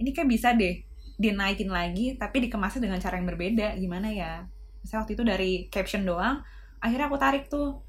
ini 0.01 0.17
kayak 0.17 0.31
bisa 0.33 0.57
deh 0.57 0.81
dinaikin 1.21 1.69
lagi 1.69 2.17
tapi 2.17 2.49
dikemasnya 2.49 2.89
dengan 2.89 2.97
cara 2.97 3.21
yang 3.21 3.29
berbeda. 3.29 3.77
Gimana 3.77 4.09
ya? 4.09 4.49
Misalnya 4.81 5.01
waktu 5.05 5.13
itu 5.13 5.25
dari 5.29 5.53
caption 5.69 6.09
doang 6.09 6.41
akhirnya 6.81 7.13
aku 7.13 7.21
tarik 7.21 7.53
tuh 7.53 7.85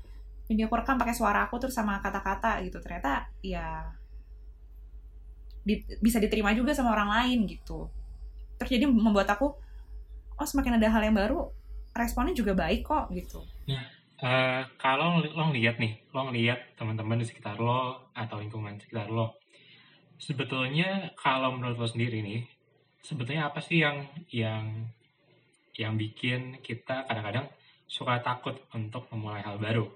jadi 0.51 0.67
aku 0.67 0.75
rekam 0.75 1.00
pakai 1.00 1.15
suara 1.15 1.47
aku 1.47 1.55
terus 1.63 1.71
sama 1.71 2.03
kata-kata 2.03 2.59
gitu. 2.67 2.83
Ternyata 2.83 3.31
ya 3.39 3.88
di, 5.63 5.79
bisa 6.03 6.19
diterima 6.19 6.51
juga 6.51 6.75
sama 6.75 6.91
orang 6.91 7.07
lain 7.07 7.47
gitu. 7.47 7.88
Terus 8.59 8.69
jadi 8.75 8.85
membuat 8.91 9.31
aku 9.31 9.55
oh 10.35 10.47
semakin 10.47 10.75
ada 10.75 10.91
hal 10.91 11.07
yang 11.07 11.15
baru 11.15 11.47
responnya 11.95 12.35
juga 12.35 12.51
baik 12.51 12.83
kok 12.83 13.07
gitu. 13.15 13.39
Nah 13.71 14.01
uh, 14.21 14.61
kalau 14.77 15.19
lo 15.19 15.43
ngeliat 15.51 15.81
nih 15.81 15.97
lo 16.13 16.29
ngeliat 16.29 16.77
teman-teman 16.77 17.19
di 17.21 17.25
sekitar 17.27 17.57
lo 17.57 18.11
atau 18.13 18.38
lingkungan 18.39 18.77
sekitar 18.77 19.09
lo 19.09 19.39
sebetulnya 20.21 21.11
kalau 21.17 21.57
menurut 21.57 21.77
lo 21.81 21.88
sendiri 21.89 22.21
nih 22.21 22.41
sebetulnya 23.01 23.50
apa 23.50 23.60
sih 23.62 23.81
yang 23.81 24.05
yang 24.29 24.88
yang 25.77 25.93
bikin 25.98 26.62
kita 26.62 27.05
kadang-kadang 27.05 27.50
suka 27.89 28.22
takut 28.22 28.55
untuk 28.74 29.10
memulai 29.12 29.43
hal 29.43 29.58
baru? 29.58 29.89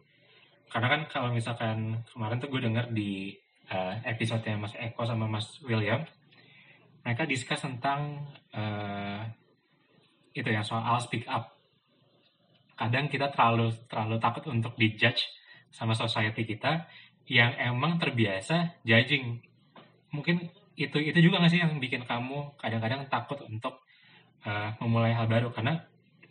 Karena 0.70 0.88
kan 0.92 1.02
kalau 1.08 1.30
misalkan 1.32 2.04
kemarin 2.12 2.42
tuh 2.42 2.50
gue 2.52 2.62
denger 2.66 2.92
di 2.92 3.32
uh, 3.72 3.96
episode 4.04 4.44
Mas 4.58 4.76
Eko 4.76 5.06
sama 5.06 5.30
Mas 5.30 5.62
William 5.64 6.04
mereka 7.06 7.30
discuss 7.30 7.62
tentang 7.62 8.26
uh, 8.50 9.22
itu 10.34 10.50
ya 10.50 10.66
soal 10.66 10.98
speak 10.98 11.30
up. 11.30 11.54
Kadang 12.76 13.08
kita 13.08 13.30
terlalu 13.30 13.72
terlalu 13.86 14.18
takut 14.18 14.44
untuk 14.50 14.74
dijudge 14.76 15.22
sama 15.70 15.94
society 15.94 16.44
kita 16.44 16.90
yang 17.30 17.54
emang 17.62 18.02
terbiasa 18.02 18.82
judging. 18.82 19.38
Mungkin 20.12 20.50
itu 20.75 20.98
itu 21.00 21.20
juga 21.24 21.39
nggak 21.39 21.51
sih 21.51 21.62
yang 21.63 21.79
bikin 21.79 22.03
kamu 22.03 22.60
kadang-kadang 22.60 23.08
takut 23.08 23.39
untuk 23.48 23.84
uh, 24.44 24.75
memulai 24.84 25.15
hal 25.15 25.27
baru? 25.32 25.51
Karena 25.55 25.79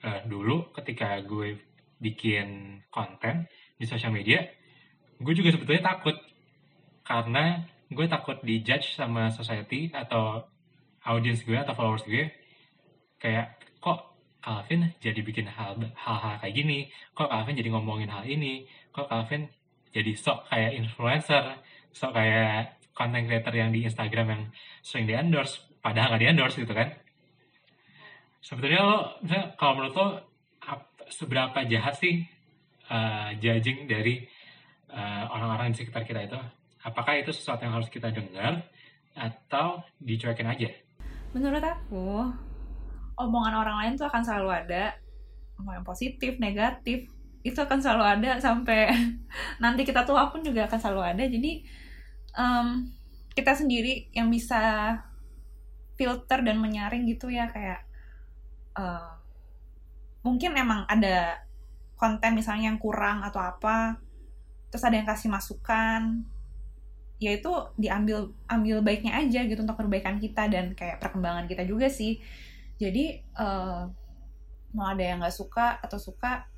uh, 0.04 0.20
dulu 0.28 0.72
ketika 0.76 1.20
gue 1.24 1.56
bikin 1.98 2.80
konten 2.92 3.48
di 3.80 3.88
sosial 3.88 4.12
media 4.12 4.44
gue 5.20 5.34
juga 5.34 5.54
sebetulnya 5.54 5.94
takut. 5.94 6.16
Karena 7.04 7.60
gue 7.92 8.06
takut 8.08 8.40
dijudge 8.40 8.96
sama 8.96 9.28
society 9.28 9.92
atau 9.92 10.44
audience 11.04 11.44
gue 11.44 11.56
atau 11.56 11.76
followers 11.76 12.04
gue. 12.08 12.32
Kayak 13.20 13.60
kok 13.80 14.16
Calvin 14.40 14.92
jadi 15.00 15.20
bikin 15.20 15.48
hal 15.48 15.80
hal 15.96 16.36
kayak 16.40 16.54
gini? 16.54 16.88
Kok 17.16 17.28
Calvin 17.28 17.56
jadi 17.56 17.70
ngomongin 17.72 18.12
hal 18.12 18.24
ini? 18.24 18.68
Kok 18.92 19.08
Calvin 19.08 19.48
jadi 19.92 20.12
sok 20.16 20.48
kayak 20.48 20.72
influencer? 20.80 21.60
Sok 21.92 22.12
kayak 22.16 22.83
content 22.94 23.26
creator 23.26 23.52
yang 23.52 23.74
di 23.74 23.84
Instagram 23.84 24.26
yang 24.30 24.42
sering 24.80 25.06
di 25.10 25.14
endorse 25.18 25.60
padahal 25.82 26.14
nggak 26.14 26.22
di 26.22 26.28
endorse 26.30 26.56
gitu 26.62 26.72
kan. 26.72 26.88
Sebetulnya 28.40 28.80
lo 28.80 28.98
kalau 29.58 29.72
menurut 29.76 29.94
lo 29.98 30.08
seberapa 31.10 31.66
jahat 31.68 32.00
sih 32.00 32.24
uh, 32.88 33.34
judging 33.36 33.84
dari 33.84 34.24
uh, 34.88 35.28
orang-orang 35.28 35.74
di 35.74 35.84
sekitar 35.84 36.06
kita 36.08 36.24
itu? 36.24 36.38
Apakah 36.84 37.16
itu 37.16 37.32
sesuatu 37.32 37.64
yang 37.64 37.76
harus 37.76 37.88
kita 37.88 38.12
dengar 38.12 38.64
atau 39.16 39.80
dicuekin 40.00 40.48
aja? 40.48 40.70
Menurut 41.32 41.64
aku 41.64 42.28
omongan 43.16 43.54
orang 43.56 43.76
lain 43.84 43.92
tuh 43.96 44.06
akan 44.08 44.22
selalu 44.22 44.50
ada. 44.52 44.84
Omongan 45.60 45.84
positif 45.86 46.36
negatif 46.36 47.08
itu 47.44 47.58
akan 47.60 47.78
selalu 47.80 48.04
ada 48.04 48.30
sampai 48.40 48.88
nanti 49.62 49.84
kita 49.84 50.04
tua 50.04 50.28
pun 50.32 50.44
juga 50.44 50.68
akan 50.68 50.78
selalu 50.80 51.02
ada. 51.16 51.24
Jadi 51.24 51.64
um, 52.38 52.90
kita 53.34 53.54
sendiri 53.54 54.10
yang 54.14 54.30
bisa 54.30 54.94
filter 55.94 56.42
dan 56.42 56.58
menyaring 56.58 57.06
gitu 57.06 57.30
ya 57.30 57.50
kayak 57.50 57.86
uh, 58.78 59.14
mungkin 60.26 60.54
emang 60.58 60.86
ada 60.90 61.42
konten 61.94 62.34
misalnya 62.34 62.74
yang 62.74 62.80
kurang 62.82 63.22
atau 63.22 63.38
apa 63.38 63.98
terus 64.70 64.82
ada 64.82 64.98
yang 64.98 65.06
kasih 65.06 65.30
masukan 65.30 66.26
ya 67.22 67.38
itu 67.38 67.52
diambil 67.78 68.34
ambil 68.50 68.82
baiknya 68.82 69.14
aja 69.16 69.46
gitu 69.46 69.62
untuk 69.62 69.78
perbaikan 69.78 70.18
kita 70.18 70.50
dan 70.50 70.74
kayak 70.74 70.98
perkembangan 70.98 71.46
kita 71.46 71.62
juga 71.62 71.86
sih. 71.86 72.18
Jadi 72.76 73.22
uh, 73.38 73.86
mau 74.74 74.86
ada 74.90 75.00
yang 75.00 75.22
nggak 75.22 75.32
suka 75.32 75.78
atau 75.78 75.96
suka 75.96 76.50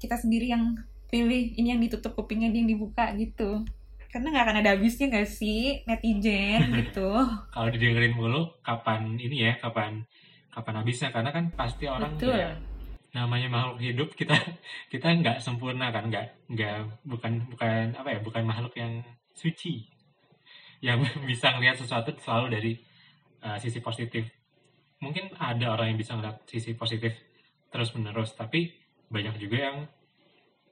kita 0.00 0.16
sendiri 0.16 0.50
yang 0.50 0.80
pilih 1.12 1.52
ini 1.54 1.76
yang 1.76 1.82
ditutup 1.84 2.16
kupingnya 2.16 2.48
ini 2.48 2.64
yang 2.64 2.70
dibuka 2.74 3.12
gitu 3.20 3.68
karena 4.12 4.28
nggak 4.28 4.44
akan 4.44 4.58
ada 4.60 4.70
habisnya 4.76 5.08
nggak 5.08 5.24
sih 5.24 5.80
netizen 5.88 6.68
gitu? 6.84 7.10
Kalau 7.48 7.68
didengerin 7.72 8.12
mulu 8.12 8.60
kapan 8.60 9.16
ini 9.16 9.48
ya 9.48 9.56
kapan 9.56 10.04
kapan 10.52 10.84
habisnya? 10.84 11.08
Karena 11.08 11.32
kan 11.32 11.48
pasti 11.56 11.88
orang 11.88 12.20
Betul. 12.20 12.36
ya 12.36 12.52
namanya 13.12 13.48
makhluk 13.48 13.76
hidup 13.80 14.08
kita 14.16 14.36
kita 14.92 15.08
nggak 15.16 15.40
sempurna 15.40 15.92
kan 15.92 16.08
nggak 16.08 16.48
nggak 16.48 16.76
bukan 17.04 17.44
bukan 17.52 17.92
apa 17.96 18.08
ya 18.12 18.20
bukan 18.20 18.44
makhluk 18.44 18.76
yang 18.76 19.00
suci. 19.32 19.88
Yang 20.84 21.08
bisa 21.32 21.56
ngelihat 21.56 21.80
sesuatu 21.80 22.12
selalu 22.20 22.46
dari 22.52 22.72
uh, 23.48 23.56
sisi 23.56 23.80
positif. 23.80 24.28
Mungkin 25.00 25.32
ada 25.40 25.72
orang 25.72 25.96
yang 25.96 25.98
bisa 25.98 26.12
ngeliat 26.14 26.44
sisi 26.44 26.76
positif 26.76 27.16
terus 27.72 27.96
menerus 27.96 28.36
tapi 28.36 28.68
banyak 29.08 29.40
juga 29.40 29.72
yang 29.72 29.76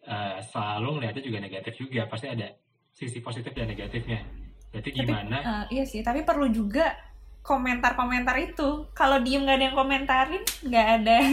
uh, 0.05 0.39
selalu 0.45 1.01
ngeliatnya 1.01 1.25
juga 1.25 1.39
negatif 1.41 1.73
juga 1.81 2.05
pasti 2.05 2.29
ada 2.29 2.53
sisi 2.93 3.19
positif 3.25 3.53
dan 3.55 3.71
negatifnya. 3.71 4.23
Berarti 4.71 4.91
gimana? 4.95 5.37
tapi, 5.41 5.51
uh, 5.51 5.65
iya 5.75 5.85
sih 5.87 6.01
tapi 6.05 6.23
perlu 6.23 6.47
juga 6.51 6.95
komentar-komentar 7.43 8.37
itu. 8.39 8.87
Kalau 8.93 9.19
diem 9.25 9.43
nggak 9.43 9.57
ada 9.57 9.65
yang 9.71 9.77
komentarin 9.77 10.45
nggak 10.67 10.87
ada. 11.03 11.19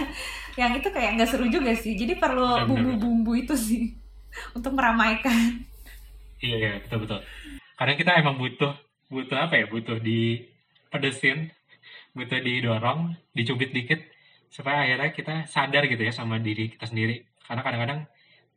Yang 0.57 0.81
itu 0.81 0.89
kayak 0.89 1.11
nggak 1.21 1.29
seru 1.29 1.45
juga 1.53 1.69
sih. 1.77 1.93
Jadi 1.93 2.17
perlu 2.17 2.65
bumbu-bumbu 2.65 3.37
itu 3.37 3.53
sih 3.53 3.93
untuk 4.57 4.73
meramaikan. 4.73 5.61
Iya 6.41 6.55
iya 6.57 6.71
betul 6.81 7.05
betul. 7.05 7.21
Karena 7.77 7.93
kita 7.93 8.11
emang 8.17 8.41
butuh 8.41 8.73
butuh 9.05 9.37
apa 9.37 9.53
ya? 9.53 9.69
Butuh 9.69 10.01
di 10.01 10.49
pedesin 10.89 11.53
butuh 12.17 12.41
didorong, 12.41 13.13
dicubit 13.37 13.69
dikit 13.69 14.01
supaya 14.49 14.89
akhirnya 14.89 15.13
kita 15.13 15.35
sadar 15.45 15.85
gitu 15.85 16.01
ya 16.01 16.09
sama 16.09 16.41
diri 16.41 16.73
kita 16.73 16.89
sendiri. 16.89 17.21
Karena 17.45 17.61
kadang-kadang 17.61 18.01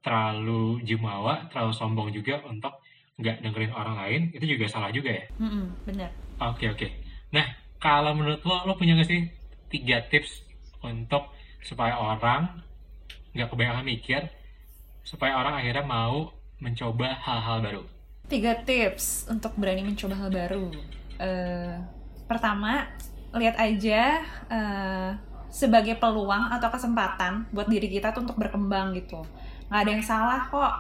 terlalu 0.01 0.81
jumawa, 0.89 1.45
terlalu 1.53 1.73
sombong 1.77 2.09
juga 2.09 2.41
untuk 2.49 2.81
nggak 3.21 3.45
dengerin 3.45 3.73
orang 3.77 3.97
lain, 4.01 4.21
itu 4.33 4.45
juga 4.57 4.65
salah 4.67 4.91
juga 4.91 5.13
ya. 5.13 5.25
Mm 5.37 5.49
-mm, 5.49 5.65
bener. 5.87 6.11
Oke 6.41 6.73
oke. 6.73 6.89
Nah 7.31 7.47
kalau 7.77 8.17
menurut 8.17 8.41
lo, 8.43 8.57
lo 8.65 8.75
punya 8.75 8.97
nggak 8.97 9.09
sih 9.09 9.29
tiga 9.69 10.03
tips 10.09 10.45
untuk 10.81 11.31
supaya 11.61 11.95
orang 12.01 12.65
nggak 13.37 13.49
kebanyakan 13.53 13.87
mikir, 13.87 14.21
supaya 15.05 15.37
orang 15.37 15.61
akhirnya 15.61 15.85
mau 15.85 16.33
mencoba 16.59 17.17
hal-hal 17.21 17.59
baru? 17.61 17.83
Tiga 18.27 18.53
tips 18.65 19.29
untuk 19.29 19.53
berani 19.55 19.85
mencoba 19.85 20.15
hal 20.17 20.31
baru. 20.33 20.73
Uh, 21.21 21.77
pertama, 22.25 22.89
lihat 23.37 23.55
aja 23.61 24.25
uh, 24.49 25.11
sebagai 25.51 25.99
peluang 25.99 26.47
atau 26.49 26.71
kesempatan 26.71 27.47
buat 27.51 27.67
diri 27.67 27.91
kita 27.91 28.15
tuh 28.15 28.23
untuk 28.23 28.39
berkembang 28.39 28.95
gitu 28.95 29.21
nggak 29.71 29.81
ada 29.87 29.91
yang 29.91 30.05
salah 30.07 30.41
kok 30.51 30.75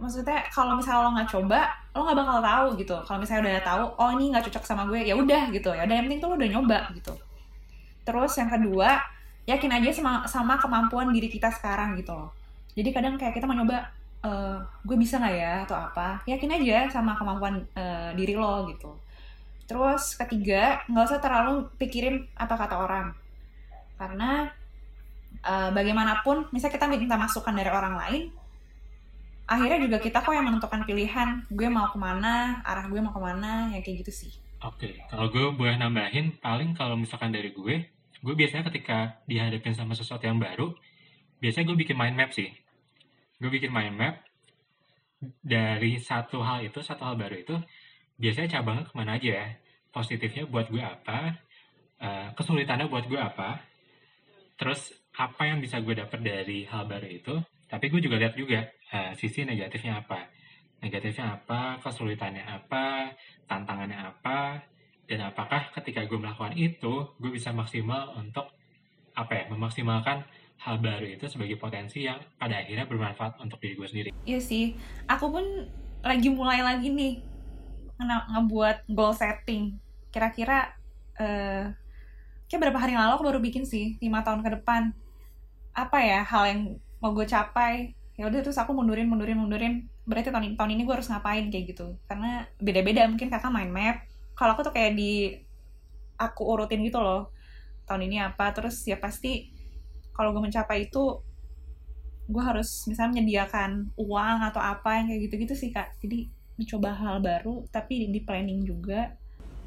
maksudnya 0.00 0.40
kalau 0.48 0.80
misalnya 0.80 1.04
lo 1.04 1.10
nggak 1.12 1.30
coba 1.30 1.60
lo 1.92 2.00
nggak 2.08 2.18
bakal 2.18 2.38
tahu 2.40 2.66
gitu. 2.80 2.96
Kalau 3.04 3.18
misalnya 3.20 3.42
udah 3.44 3.54
tahu 3.62 3.84
oh 4.00 4.10
ini 4.16 4.24
nggak 4.32 4.44
cocok 4.48 4.64
sama 4.64 4.82
gue 4.88 5.00
ya 5.04 5.14
udah 5.14 5.52
gitu. 5.52 5.70
Ya 5.76 5.84
udah 5.84 5.94
yang 5.94 6.04
penting 6.08 6.20
tuh 6.24 6.28
lo 6.32 6.36
udah 6.40 6.50
nyoba 6.50 6.78
gitu. 6.96 7.12
Terus 8.02 8.32
yang 8.40 8.48
kedua 8.48 8.98
yakin 9.44 9.70
aja 9.76 9.88
sama 9.92 10.12
sama 10.24 10.54
kemampuan 10.56 11.12
diri 11.12 11.28
kita 11.28 11.52
sekarang 11.52 11.94
gitu. 12.00 12.16
Loh 12.16 12.32
jadi 12.74 12.88
kadang 12.94 13.18
kayak 13.18 13.34
kita 13.34 13.44
mau 13.50 13.58
nyoba 13.58 13.82
uh, 14.22 14.62
gue 14.86 14.96
bisa 14.96 15.18
nggak 15.18 15.34
ya 15.34 15.54
atau 15.66 15.76
apa 15.76 16.22
yakin 16.24 16.50
aja 16.54 16.78
sama 16.88 17.18
kemampuan 17.18 17.66
uh, 17.74 18.14
diri 18.14 18.38
lo 18.38 18.70
gitu. 18.70 18.94
Terus 19.66 20.18
ketiga, 20.18 20.82
nggak 20.90 21.04
usah 21.06 21.20
terlalu 21.22 21.62
pikirin 21.78 22.26
apa 22.34 22.58
kata 22.58 22.74
orang. 22.74 23.14
Karena 23.94 24.50
uh, 25.46 25.70
bagaimanapun, 25.70 26.50
misalnya 26.50 26.74
kita 26.74 26.86
minta 26.90 27.14
masukan 27.14 27.54
dari 27.54 27.70
orang 27.70 27.94
lain, 27.94 28.22
akhirnya 29.50 29.82
juga 29.82 29.98
kita 29.98 30.22
kok 30.22 30.30
yang 30.30 30.46
menentukan 30.46 30.86
pilihan. 30.86 31.28
Gue 31.50 31.66
mau 31.66 31.90
ke 31.90 31.98
mana, 31.98 32.62
arah 32.62 32.86
gue 32.86 33.00
mau 33.02 33.10
ke 33.10 33.18
mana, 33.18 33.74
yang 33.74 33.82
kayak 33.82 34.06
gitu 34.06 34.12
sih. 34.14 34.32
Oke, 34.62 34.86
okay. 34.86 34.94
kalau 35.10 35.26
gue 35.32 35.44
boleh 35.56 35.74
nambahin, 35.74 36.38
paling 36.38 36.76
kalau 36.78 36.94
misalkan 36.94 37.34
dari 37.34 37.50
gue, 37.50 37.90
gue 38.22 38.34
biasanya 38.36 38.68
ketika 38.70 39.18
dihadapin 39.26 39.74
sama 39.74 39.96
sesuatu 39.98 40.22
yang 40.22 40.38
baru, 40.38 40.70
biasanya 41.42 41.66
gue 41.72 41.78
bikin 41.82 41.96
mind 41.98 42.14
map 42.14 42.30
sih. 42.30 42.52
Gue 43.40 43.50
bikin 43.50 43.72
mind 43.72 43.96
map 43.96 44.14
dari 45.40 45.98
satu 45.98 46.44
hal 46.44 46.62
itu, 46.62 46.78
satu 46.84 47.08
hal 47.08 47.16
baru 47.16 47.40
itu, 47.40 47.56
biasanya 48.20 48.60
cabangnya 48.60 48.84
ke 48.84 48.92
mana 48.92 49.16
aja 49.16 49.30
ya 49.32 49.48
positifnya 49.90 50.44
buat 50.44 50.68
gue 50.68 50.84
apa 50.84 51.34
uh, 51.98 52.28
kesulitannya 52.36 52.86
buat 52.92 53.08
gue 53.08 53.16
apa 53.16 53.64
terus 54.60 54.92
apa 55.16 55.48
yang 55.48 55.58
bisa 55.58 55.80
gue 55.80 55.96
dapat 55.96 56.20
dari 56.20 56.68
hal 56.68 56.84
baru 56.84 57.08
itu 57.08 57.34
tapi 57.66 57.88
gue 57.88 58.00
juga 58.04 58.20
lihat 58.20 58.36
juga 58.36 58.68
uh, 58.92 59.12
sisi 59.16 59.46
negatifnya 59.46 60.02
apa? 60.02 60.26
Negatifnya 60.80 61.40
apa? 61.40 61.78
Kesulitannya 61.82 62.44
apa? 62.44 63.10
Tantangannya 63.46 63.98
apa? 63.98 64.60
Dan 65.10 65.26
apakah 65.26 65.74
ketika 65.74 66.06
gue 66.06 66.18
melakukan 66.18 66.54
itu 66.54 67.02
gue 67.18 67.30
bisa 67.34 67.50
maksimal 67.50 68.14
untuk 68.14 68.46
apa 69.18 69.32
ya 69.34 69.44
memaksimalkan 69.50 70.22
hal 70.60 70.76
baru 70.78 71.18
itu 71.18 71.26
sebagai 71.26 71.58
potensi 71.58 72.06
yang 72.06 72.20
pada 72.38 72.62
akhirnya 72.62 72.86
bermanfaat 72.86 73.40
untuk 73.42 73.58
diri 73.58 73.74
gue 73.74 73.88
sendiri. 73.90 74.08
Iya 74.22 74.38
sih, 74.38 74.78
aku 75.10 75.26
pun 75.32 75.44
lagi 76.04 76.28
mulai 76.30 76.62
lagi 76.62 76.92
nih 76.92 77.18
nge 78.00 78.18
ngebuat 78.36 78.76
goal 78.94 79.12
setting. 79.16 79.76
Kira-kira 80.14 80.76
uh, 81.18 81.74
kayak 82.46 82.60
berapa 82.70 82.78
hari 82.78 82.94
lalu 82.94 83.12
aku 83.18 83.24
baru 83.26 83.40
bikin 83.42 83.64
sih 83.66 83.98
lima 83.98 84.22
tahun 84.22 84.46
ke 84.46 84.62
depan. 84.62 84.94
Apa 85.74 85.98
ya 86.06 86.22
hal 86.22 86.44
yang 86.54 86.60
mau 87.02 87.16
gue 87.16 87.24
capai 87.24 87.98
ya 88.20 88.28
udah 88.28 88.44
terus 88.44 88.60
aku 88.60 88.76
mundurin 88.76 89.08
mundurin 89.08 89.40
mundurin. 89.40 89.88
Berarti 90.04 90.28
tahun 90.28 90.52
tahun 90.60 90.76
ini 90.76 90.84
gue 90.84 90.92
harus 90.92 91.08
ngapain 91.08 91.48
kayak 91.48 91.72
gitu. 91.72 91.96
Karena 92.04 92.44
beda-beda 92.60 93.08
mungkin 93.08 93.32
kakak 93.32 93.48
main 93.48 93.72
map. 93.72 94.04
Kalau 94.36 94.52
aku 94.52 94.68
tuh 94.68 94.76
kayak 94.76 94.92
di 94.92 95.40
aku 96.20 96.44
urutin 96.44 96.84
gitu 96.84 97.00
loh. 97.00 97.32
Tahun 97.88 98.04
ini 98.04 98.20
apa 98.20 98.52
terus 98.52 98.84
ya 98.84 99.00
pasti 99.00 99.48
kalau 100.12 100.36
gue 100.36 100.44
mencapai 100.44 100.92
itu 100.92 101.24
gue 102.28 102.42
harus 102.44 102.84
misalnya 102.84 103.16
menyediakan 103.16 103.96
uang 103.96 104.38
atau 104.52 104.60
apa 104.60 105.00
yang 105.00 105.08
kayak 105.08 105.20
gitu-gitu 105.24 105.56
sih 105.56 105.72
kak. 105.72 105.96
Jadi 106.04 106.28
mencoba 106.60 106.92
hal 106.92 107.24
baru 107.24 107.64
tapi 107.72 108.12
di 108.12 108.20
planning 108.20 108.68
juga 108.68 109.16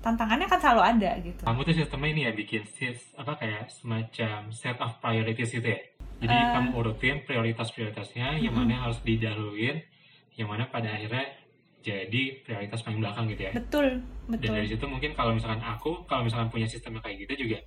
tantangannya 0.03 0.47
kan 0.51 0.59
selalu 0.59 0.81
ada 0.83 1.11
gitu. 1.23 1.41
Kamu 1.47 1.59
tuh 1.63 1.75
sistemnya 1.79 2.09
ini 2.11 2.21
ya 2.27 2.31
bikin 2.35 2.67
sis, 2.67 3.15
apa 3.15 3.39
kayak 3.39 3.71
semacam 3.71 4.51
set 4.51 4.75
of 4.83 4.99
priorities 4.99 5.55
gitu 5.55 5.63
ya. 5.63 5.79
Jadi 6.19 6.35
uh, 6.35 6.51
kamu 6.59 6.69
urutin 6.75 7.15
prioritas-prioritasnya, 7.23 8.35
uh, 8.35 8.43
yang 8.43 8.51
mana 8.51 8.83
harus 8.83 8.99
didahuluin, 9.01 9.79
yang 10.35 10.51
mana 10.51 10.67
pada 10.67 10.91
akhirnya 10.91 11.23
jadi 11.83 12.43
prioritas 12.43 12.79
paling 12.83 12.99
belakang 12.99 13.31
gitu 13.31 13.41
ya? 13.47 13.51
Betul 13.55 13.87
dan 14.27 14.39
betul. 14.39 14.55
dari 14.55 14.67
situ 14.71 14.85
mungkin 14.87 15.11
kalau 15.15 15.35
misalkan 15.35 15.59
aku 15.59 16.07
kalau 16.07 16.23
misalkan 16.23 16.47
punya 16.47 16.67
sistem 16.67 16.99
yang 16.99 17.03
kayak 17.03 17.17
gitu 17.27 17.47
juga 17.47 17.59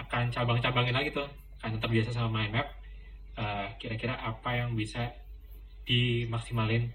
akan 0.00 0.32
cabang-cabangin 0.32 0.96
lagi 0.96 1.12
tuh. 1.12 1.28
Karena 1.60 1.78
terbiasa 1.78 2.10
sama 2.10 2.42
mind 2.42 2.58
map 2.58 2.68
eh, 3.38 3.68
kira-kira 3.78 4.18
apa 4.18 4.50
yang 4.58 4.74
bisa 4.74 5.14
dimaksimalin 5.86 6.90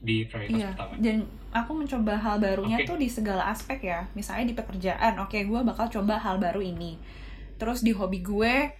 di 0.00 0.24
prioritas 0.24 0.56
Iya, 0.56 0.68
pertama 0.72 0.92
dan 0.96 1.16
aku 1.52 1.70
mencoba 1.76 2.14
hal 2.16 2.36
barunya 2.40 2.78
Oke. 2.80 2.88
tuh 2.88 2.96
di 2.96 3.08
segala 3.12 3.52
aspek 3.52 3.78
ya. 3.84 4.08
Misalnya 4.16 4.44
di 4.48 4.56
pekerjaan, 4.56 5.20
oke 5.20 5.36
gue 5.36 5.60
bakal 5.60 5.86
coba 5.92 6.16
hal 6.16 6.40
baru 6.40 6.64
ini. 6.64 6.96
Terus 7.60 7.84
di 7.84 7.92
hobi 7.92 8.24
gue, 8.24 8.72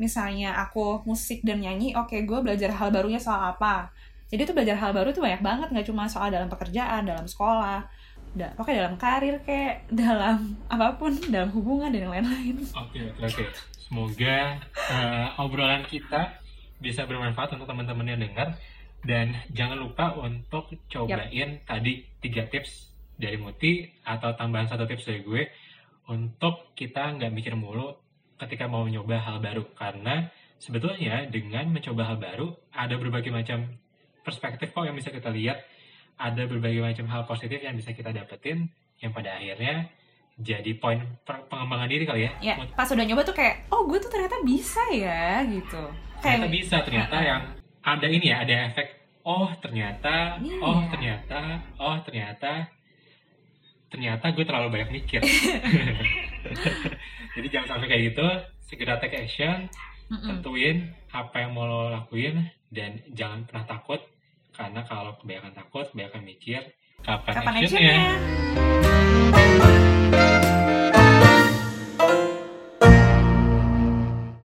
misalnya 0.00 0.56
aku 0.56 1.04
musik 1.04 1.44
dan 1.44 1.60
nyanyi, 1.60 1.92
oke 1.92 2.16
gue 2.24 2.38
belajar 2.40 2.72
hal 2.72 2.88
barunya 2.88 3.20
soal 3.20 3.52
apa. 3.52 3.92
Jadi 4.32 4.48
tuh 4.48 4.56
belajar 4.56 4.80
hal 4.80 4.96
baru 4.96 5.12
tuh 5.12 5.20
banyak 5.20 5.44
banget, 5.44 5.68
nggak 5.76 5.86
cuma 5.92 6.08
soal 6.08 6.32
dalam 6.32 6.48
pekerjaan, 6.48 7.04
dalam 7.04 7.28
sekolah, 7.28 7.84
da 8.32 8.48
oke 8.56 8.72
dalam 8.72 8.96
karir 8.96 9.36
kayak 9.44 9.84
dalam 10.02 10.56
apa 10.72 10.96
pun, 10.96 11.12
dalam 11.28 11.52
hubungan 11.52 11.92
dan 11.92 12.08
yang 12.08 12.12
lain-lain. 12.16 12.56
Oke, 12.72 13.12
oke, 13.12 13.28
oke. 13.28 13.44
Semoga 13.76 14.56
eh, 14.88 15.26
obrolan 15.36 15.84
kita 15.84 16.40
bisa 16.80 17.04
bermanfaat 17.04 17.52
untuk 17.52 17.68
teman-teman 17.68 18.08
yang 18.08 18.20
dengar. 18.24 18.56
Dan 19.02 19.34
jangan 19.50 19.82
lupa 19.82 20.14
untuk 20.14 20.70
cobain 20.86 21.58
tadi 21.66 22.06
tiga 22.22 22.46
tips 22.46 22.94
dari 23.18 23.34
Muti 23.34 23.82
atau 24.06 24.30
tambahan 24.38 24.70
satu 24.70 24.86
tips 24.86 25.10
dari 25.10 25.20
gue 25.26 25.42
untuk 26.06 26.74
kita 26.78 27.18
nggak 27.18 27.34
mikir 27.34 27.58
mulu 27.58 27.98
ketika 28.38 28.70
mau 28.70 28.86
nyoba 28.86 29.18
hal 29.18 29.42
baru. 29.42 29.66
Karena 29.74 30.30
sebetulnya 30.62 31.26
dengan 31.26 31.74
mencoba 31.74 32.14
hal 32.14 32.18
baru 32.22 32.54
ada 32.70 32.94
berbagai 32.94 33.34
macam 33.34 33.74
perspektif 34.22 34.70
kok 34.70 34.86
yang 34.86 34.94
bisa 34.94 35.10
kita 35.10 35.34
lihat. 35.34 35.58
Ada 36.22 36.46
berbagai 36.46 36.78
macam 36.78 37.10
hal 37.10 37.26
positif 37.26 37.58
yang 37.58 37.74
bisa 37.74 37.90
kita 37.90 38.14
dapetin 38.14 38.70
yang 39.02 39.10
pada 39.10 39.34
akhirnya 39.34 39.90
jadi 40.38 40.78
poin 40.78 41.02
pengembangan 41.26 41.90
diri 41.90 42.04
kali 42.06 42.30
ya. 42.30 42.32
Ya, 42.40 42.54
pas 42.72 42.86
udah 42.86 43.04
nyoba 43.04 43.26
tuh 43.26 43.34
kayak, 43.34 43.66
oh 43.68 43.84
gue 43.84 43.98
tuh 43.98 44.08
ternyata 44.08 44.38
bisa 44.46 44.80
ya 44.94 45.42
gitu. 45.44 45.82
ternyata 46.22 46.46
Kayak 46.46 46.54
bisa 46.54 46.76
ternyata 46.86 47.16
yang 47.18 47.42
ada 47.82 48.06
ini 48.06 48.30
ya 48.30 48.46
ada 48.46 48.70
efek 48.70 48.86
oh 49.26 49.50
ternyata 49.58 50.38
Iya. 50.38 50.58
oh 50.62 50.80
ternyata 50.90 51.40
oh 51.78 51.96
ternyata 52.06 52.52
ternyata 53.90 54.24
gue 54.32 54.44
terlalu 54.46 54.68
banyak 54.72 54.90
mikir 55.02 55.20
jadi 57.36 57.46
jangan 57.52 57.68
sampai 57.76 57.86
kayak 57.90 58.02
gitu 58.14 58.26
segera 58.64 58.96
take 59.02 59.18
action 59.18 59.68
Mm-mm. 60.08 60.28
tentuin 60.30 60.76
apa 61.12 61.44
yang 61.44 61.52
mau 61.52 61.68
lo 61.68 61.92
lakuin 61.92 62.40
dan 62.72 63.02
jangan 63.12 63.44
pernah 63.44 63.66
takut 63.68 64.00
karena 64.56 64.80
kalau 64.88 65.12
kebanyakan 65.20 65.52
takut 65.52 65.84
kebanyakan 65.92 66.22
mikir 66.24 66.62
kapan, 67.04 67.32
kapan 67.36 67.52
actionnya 67.60 67.96
actionnya? 67.98 70.41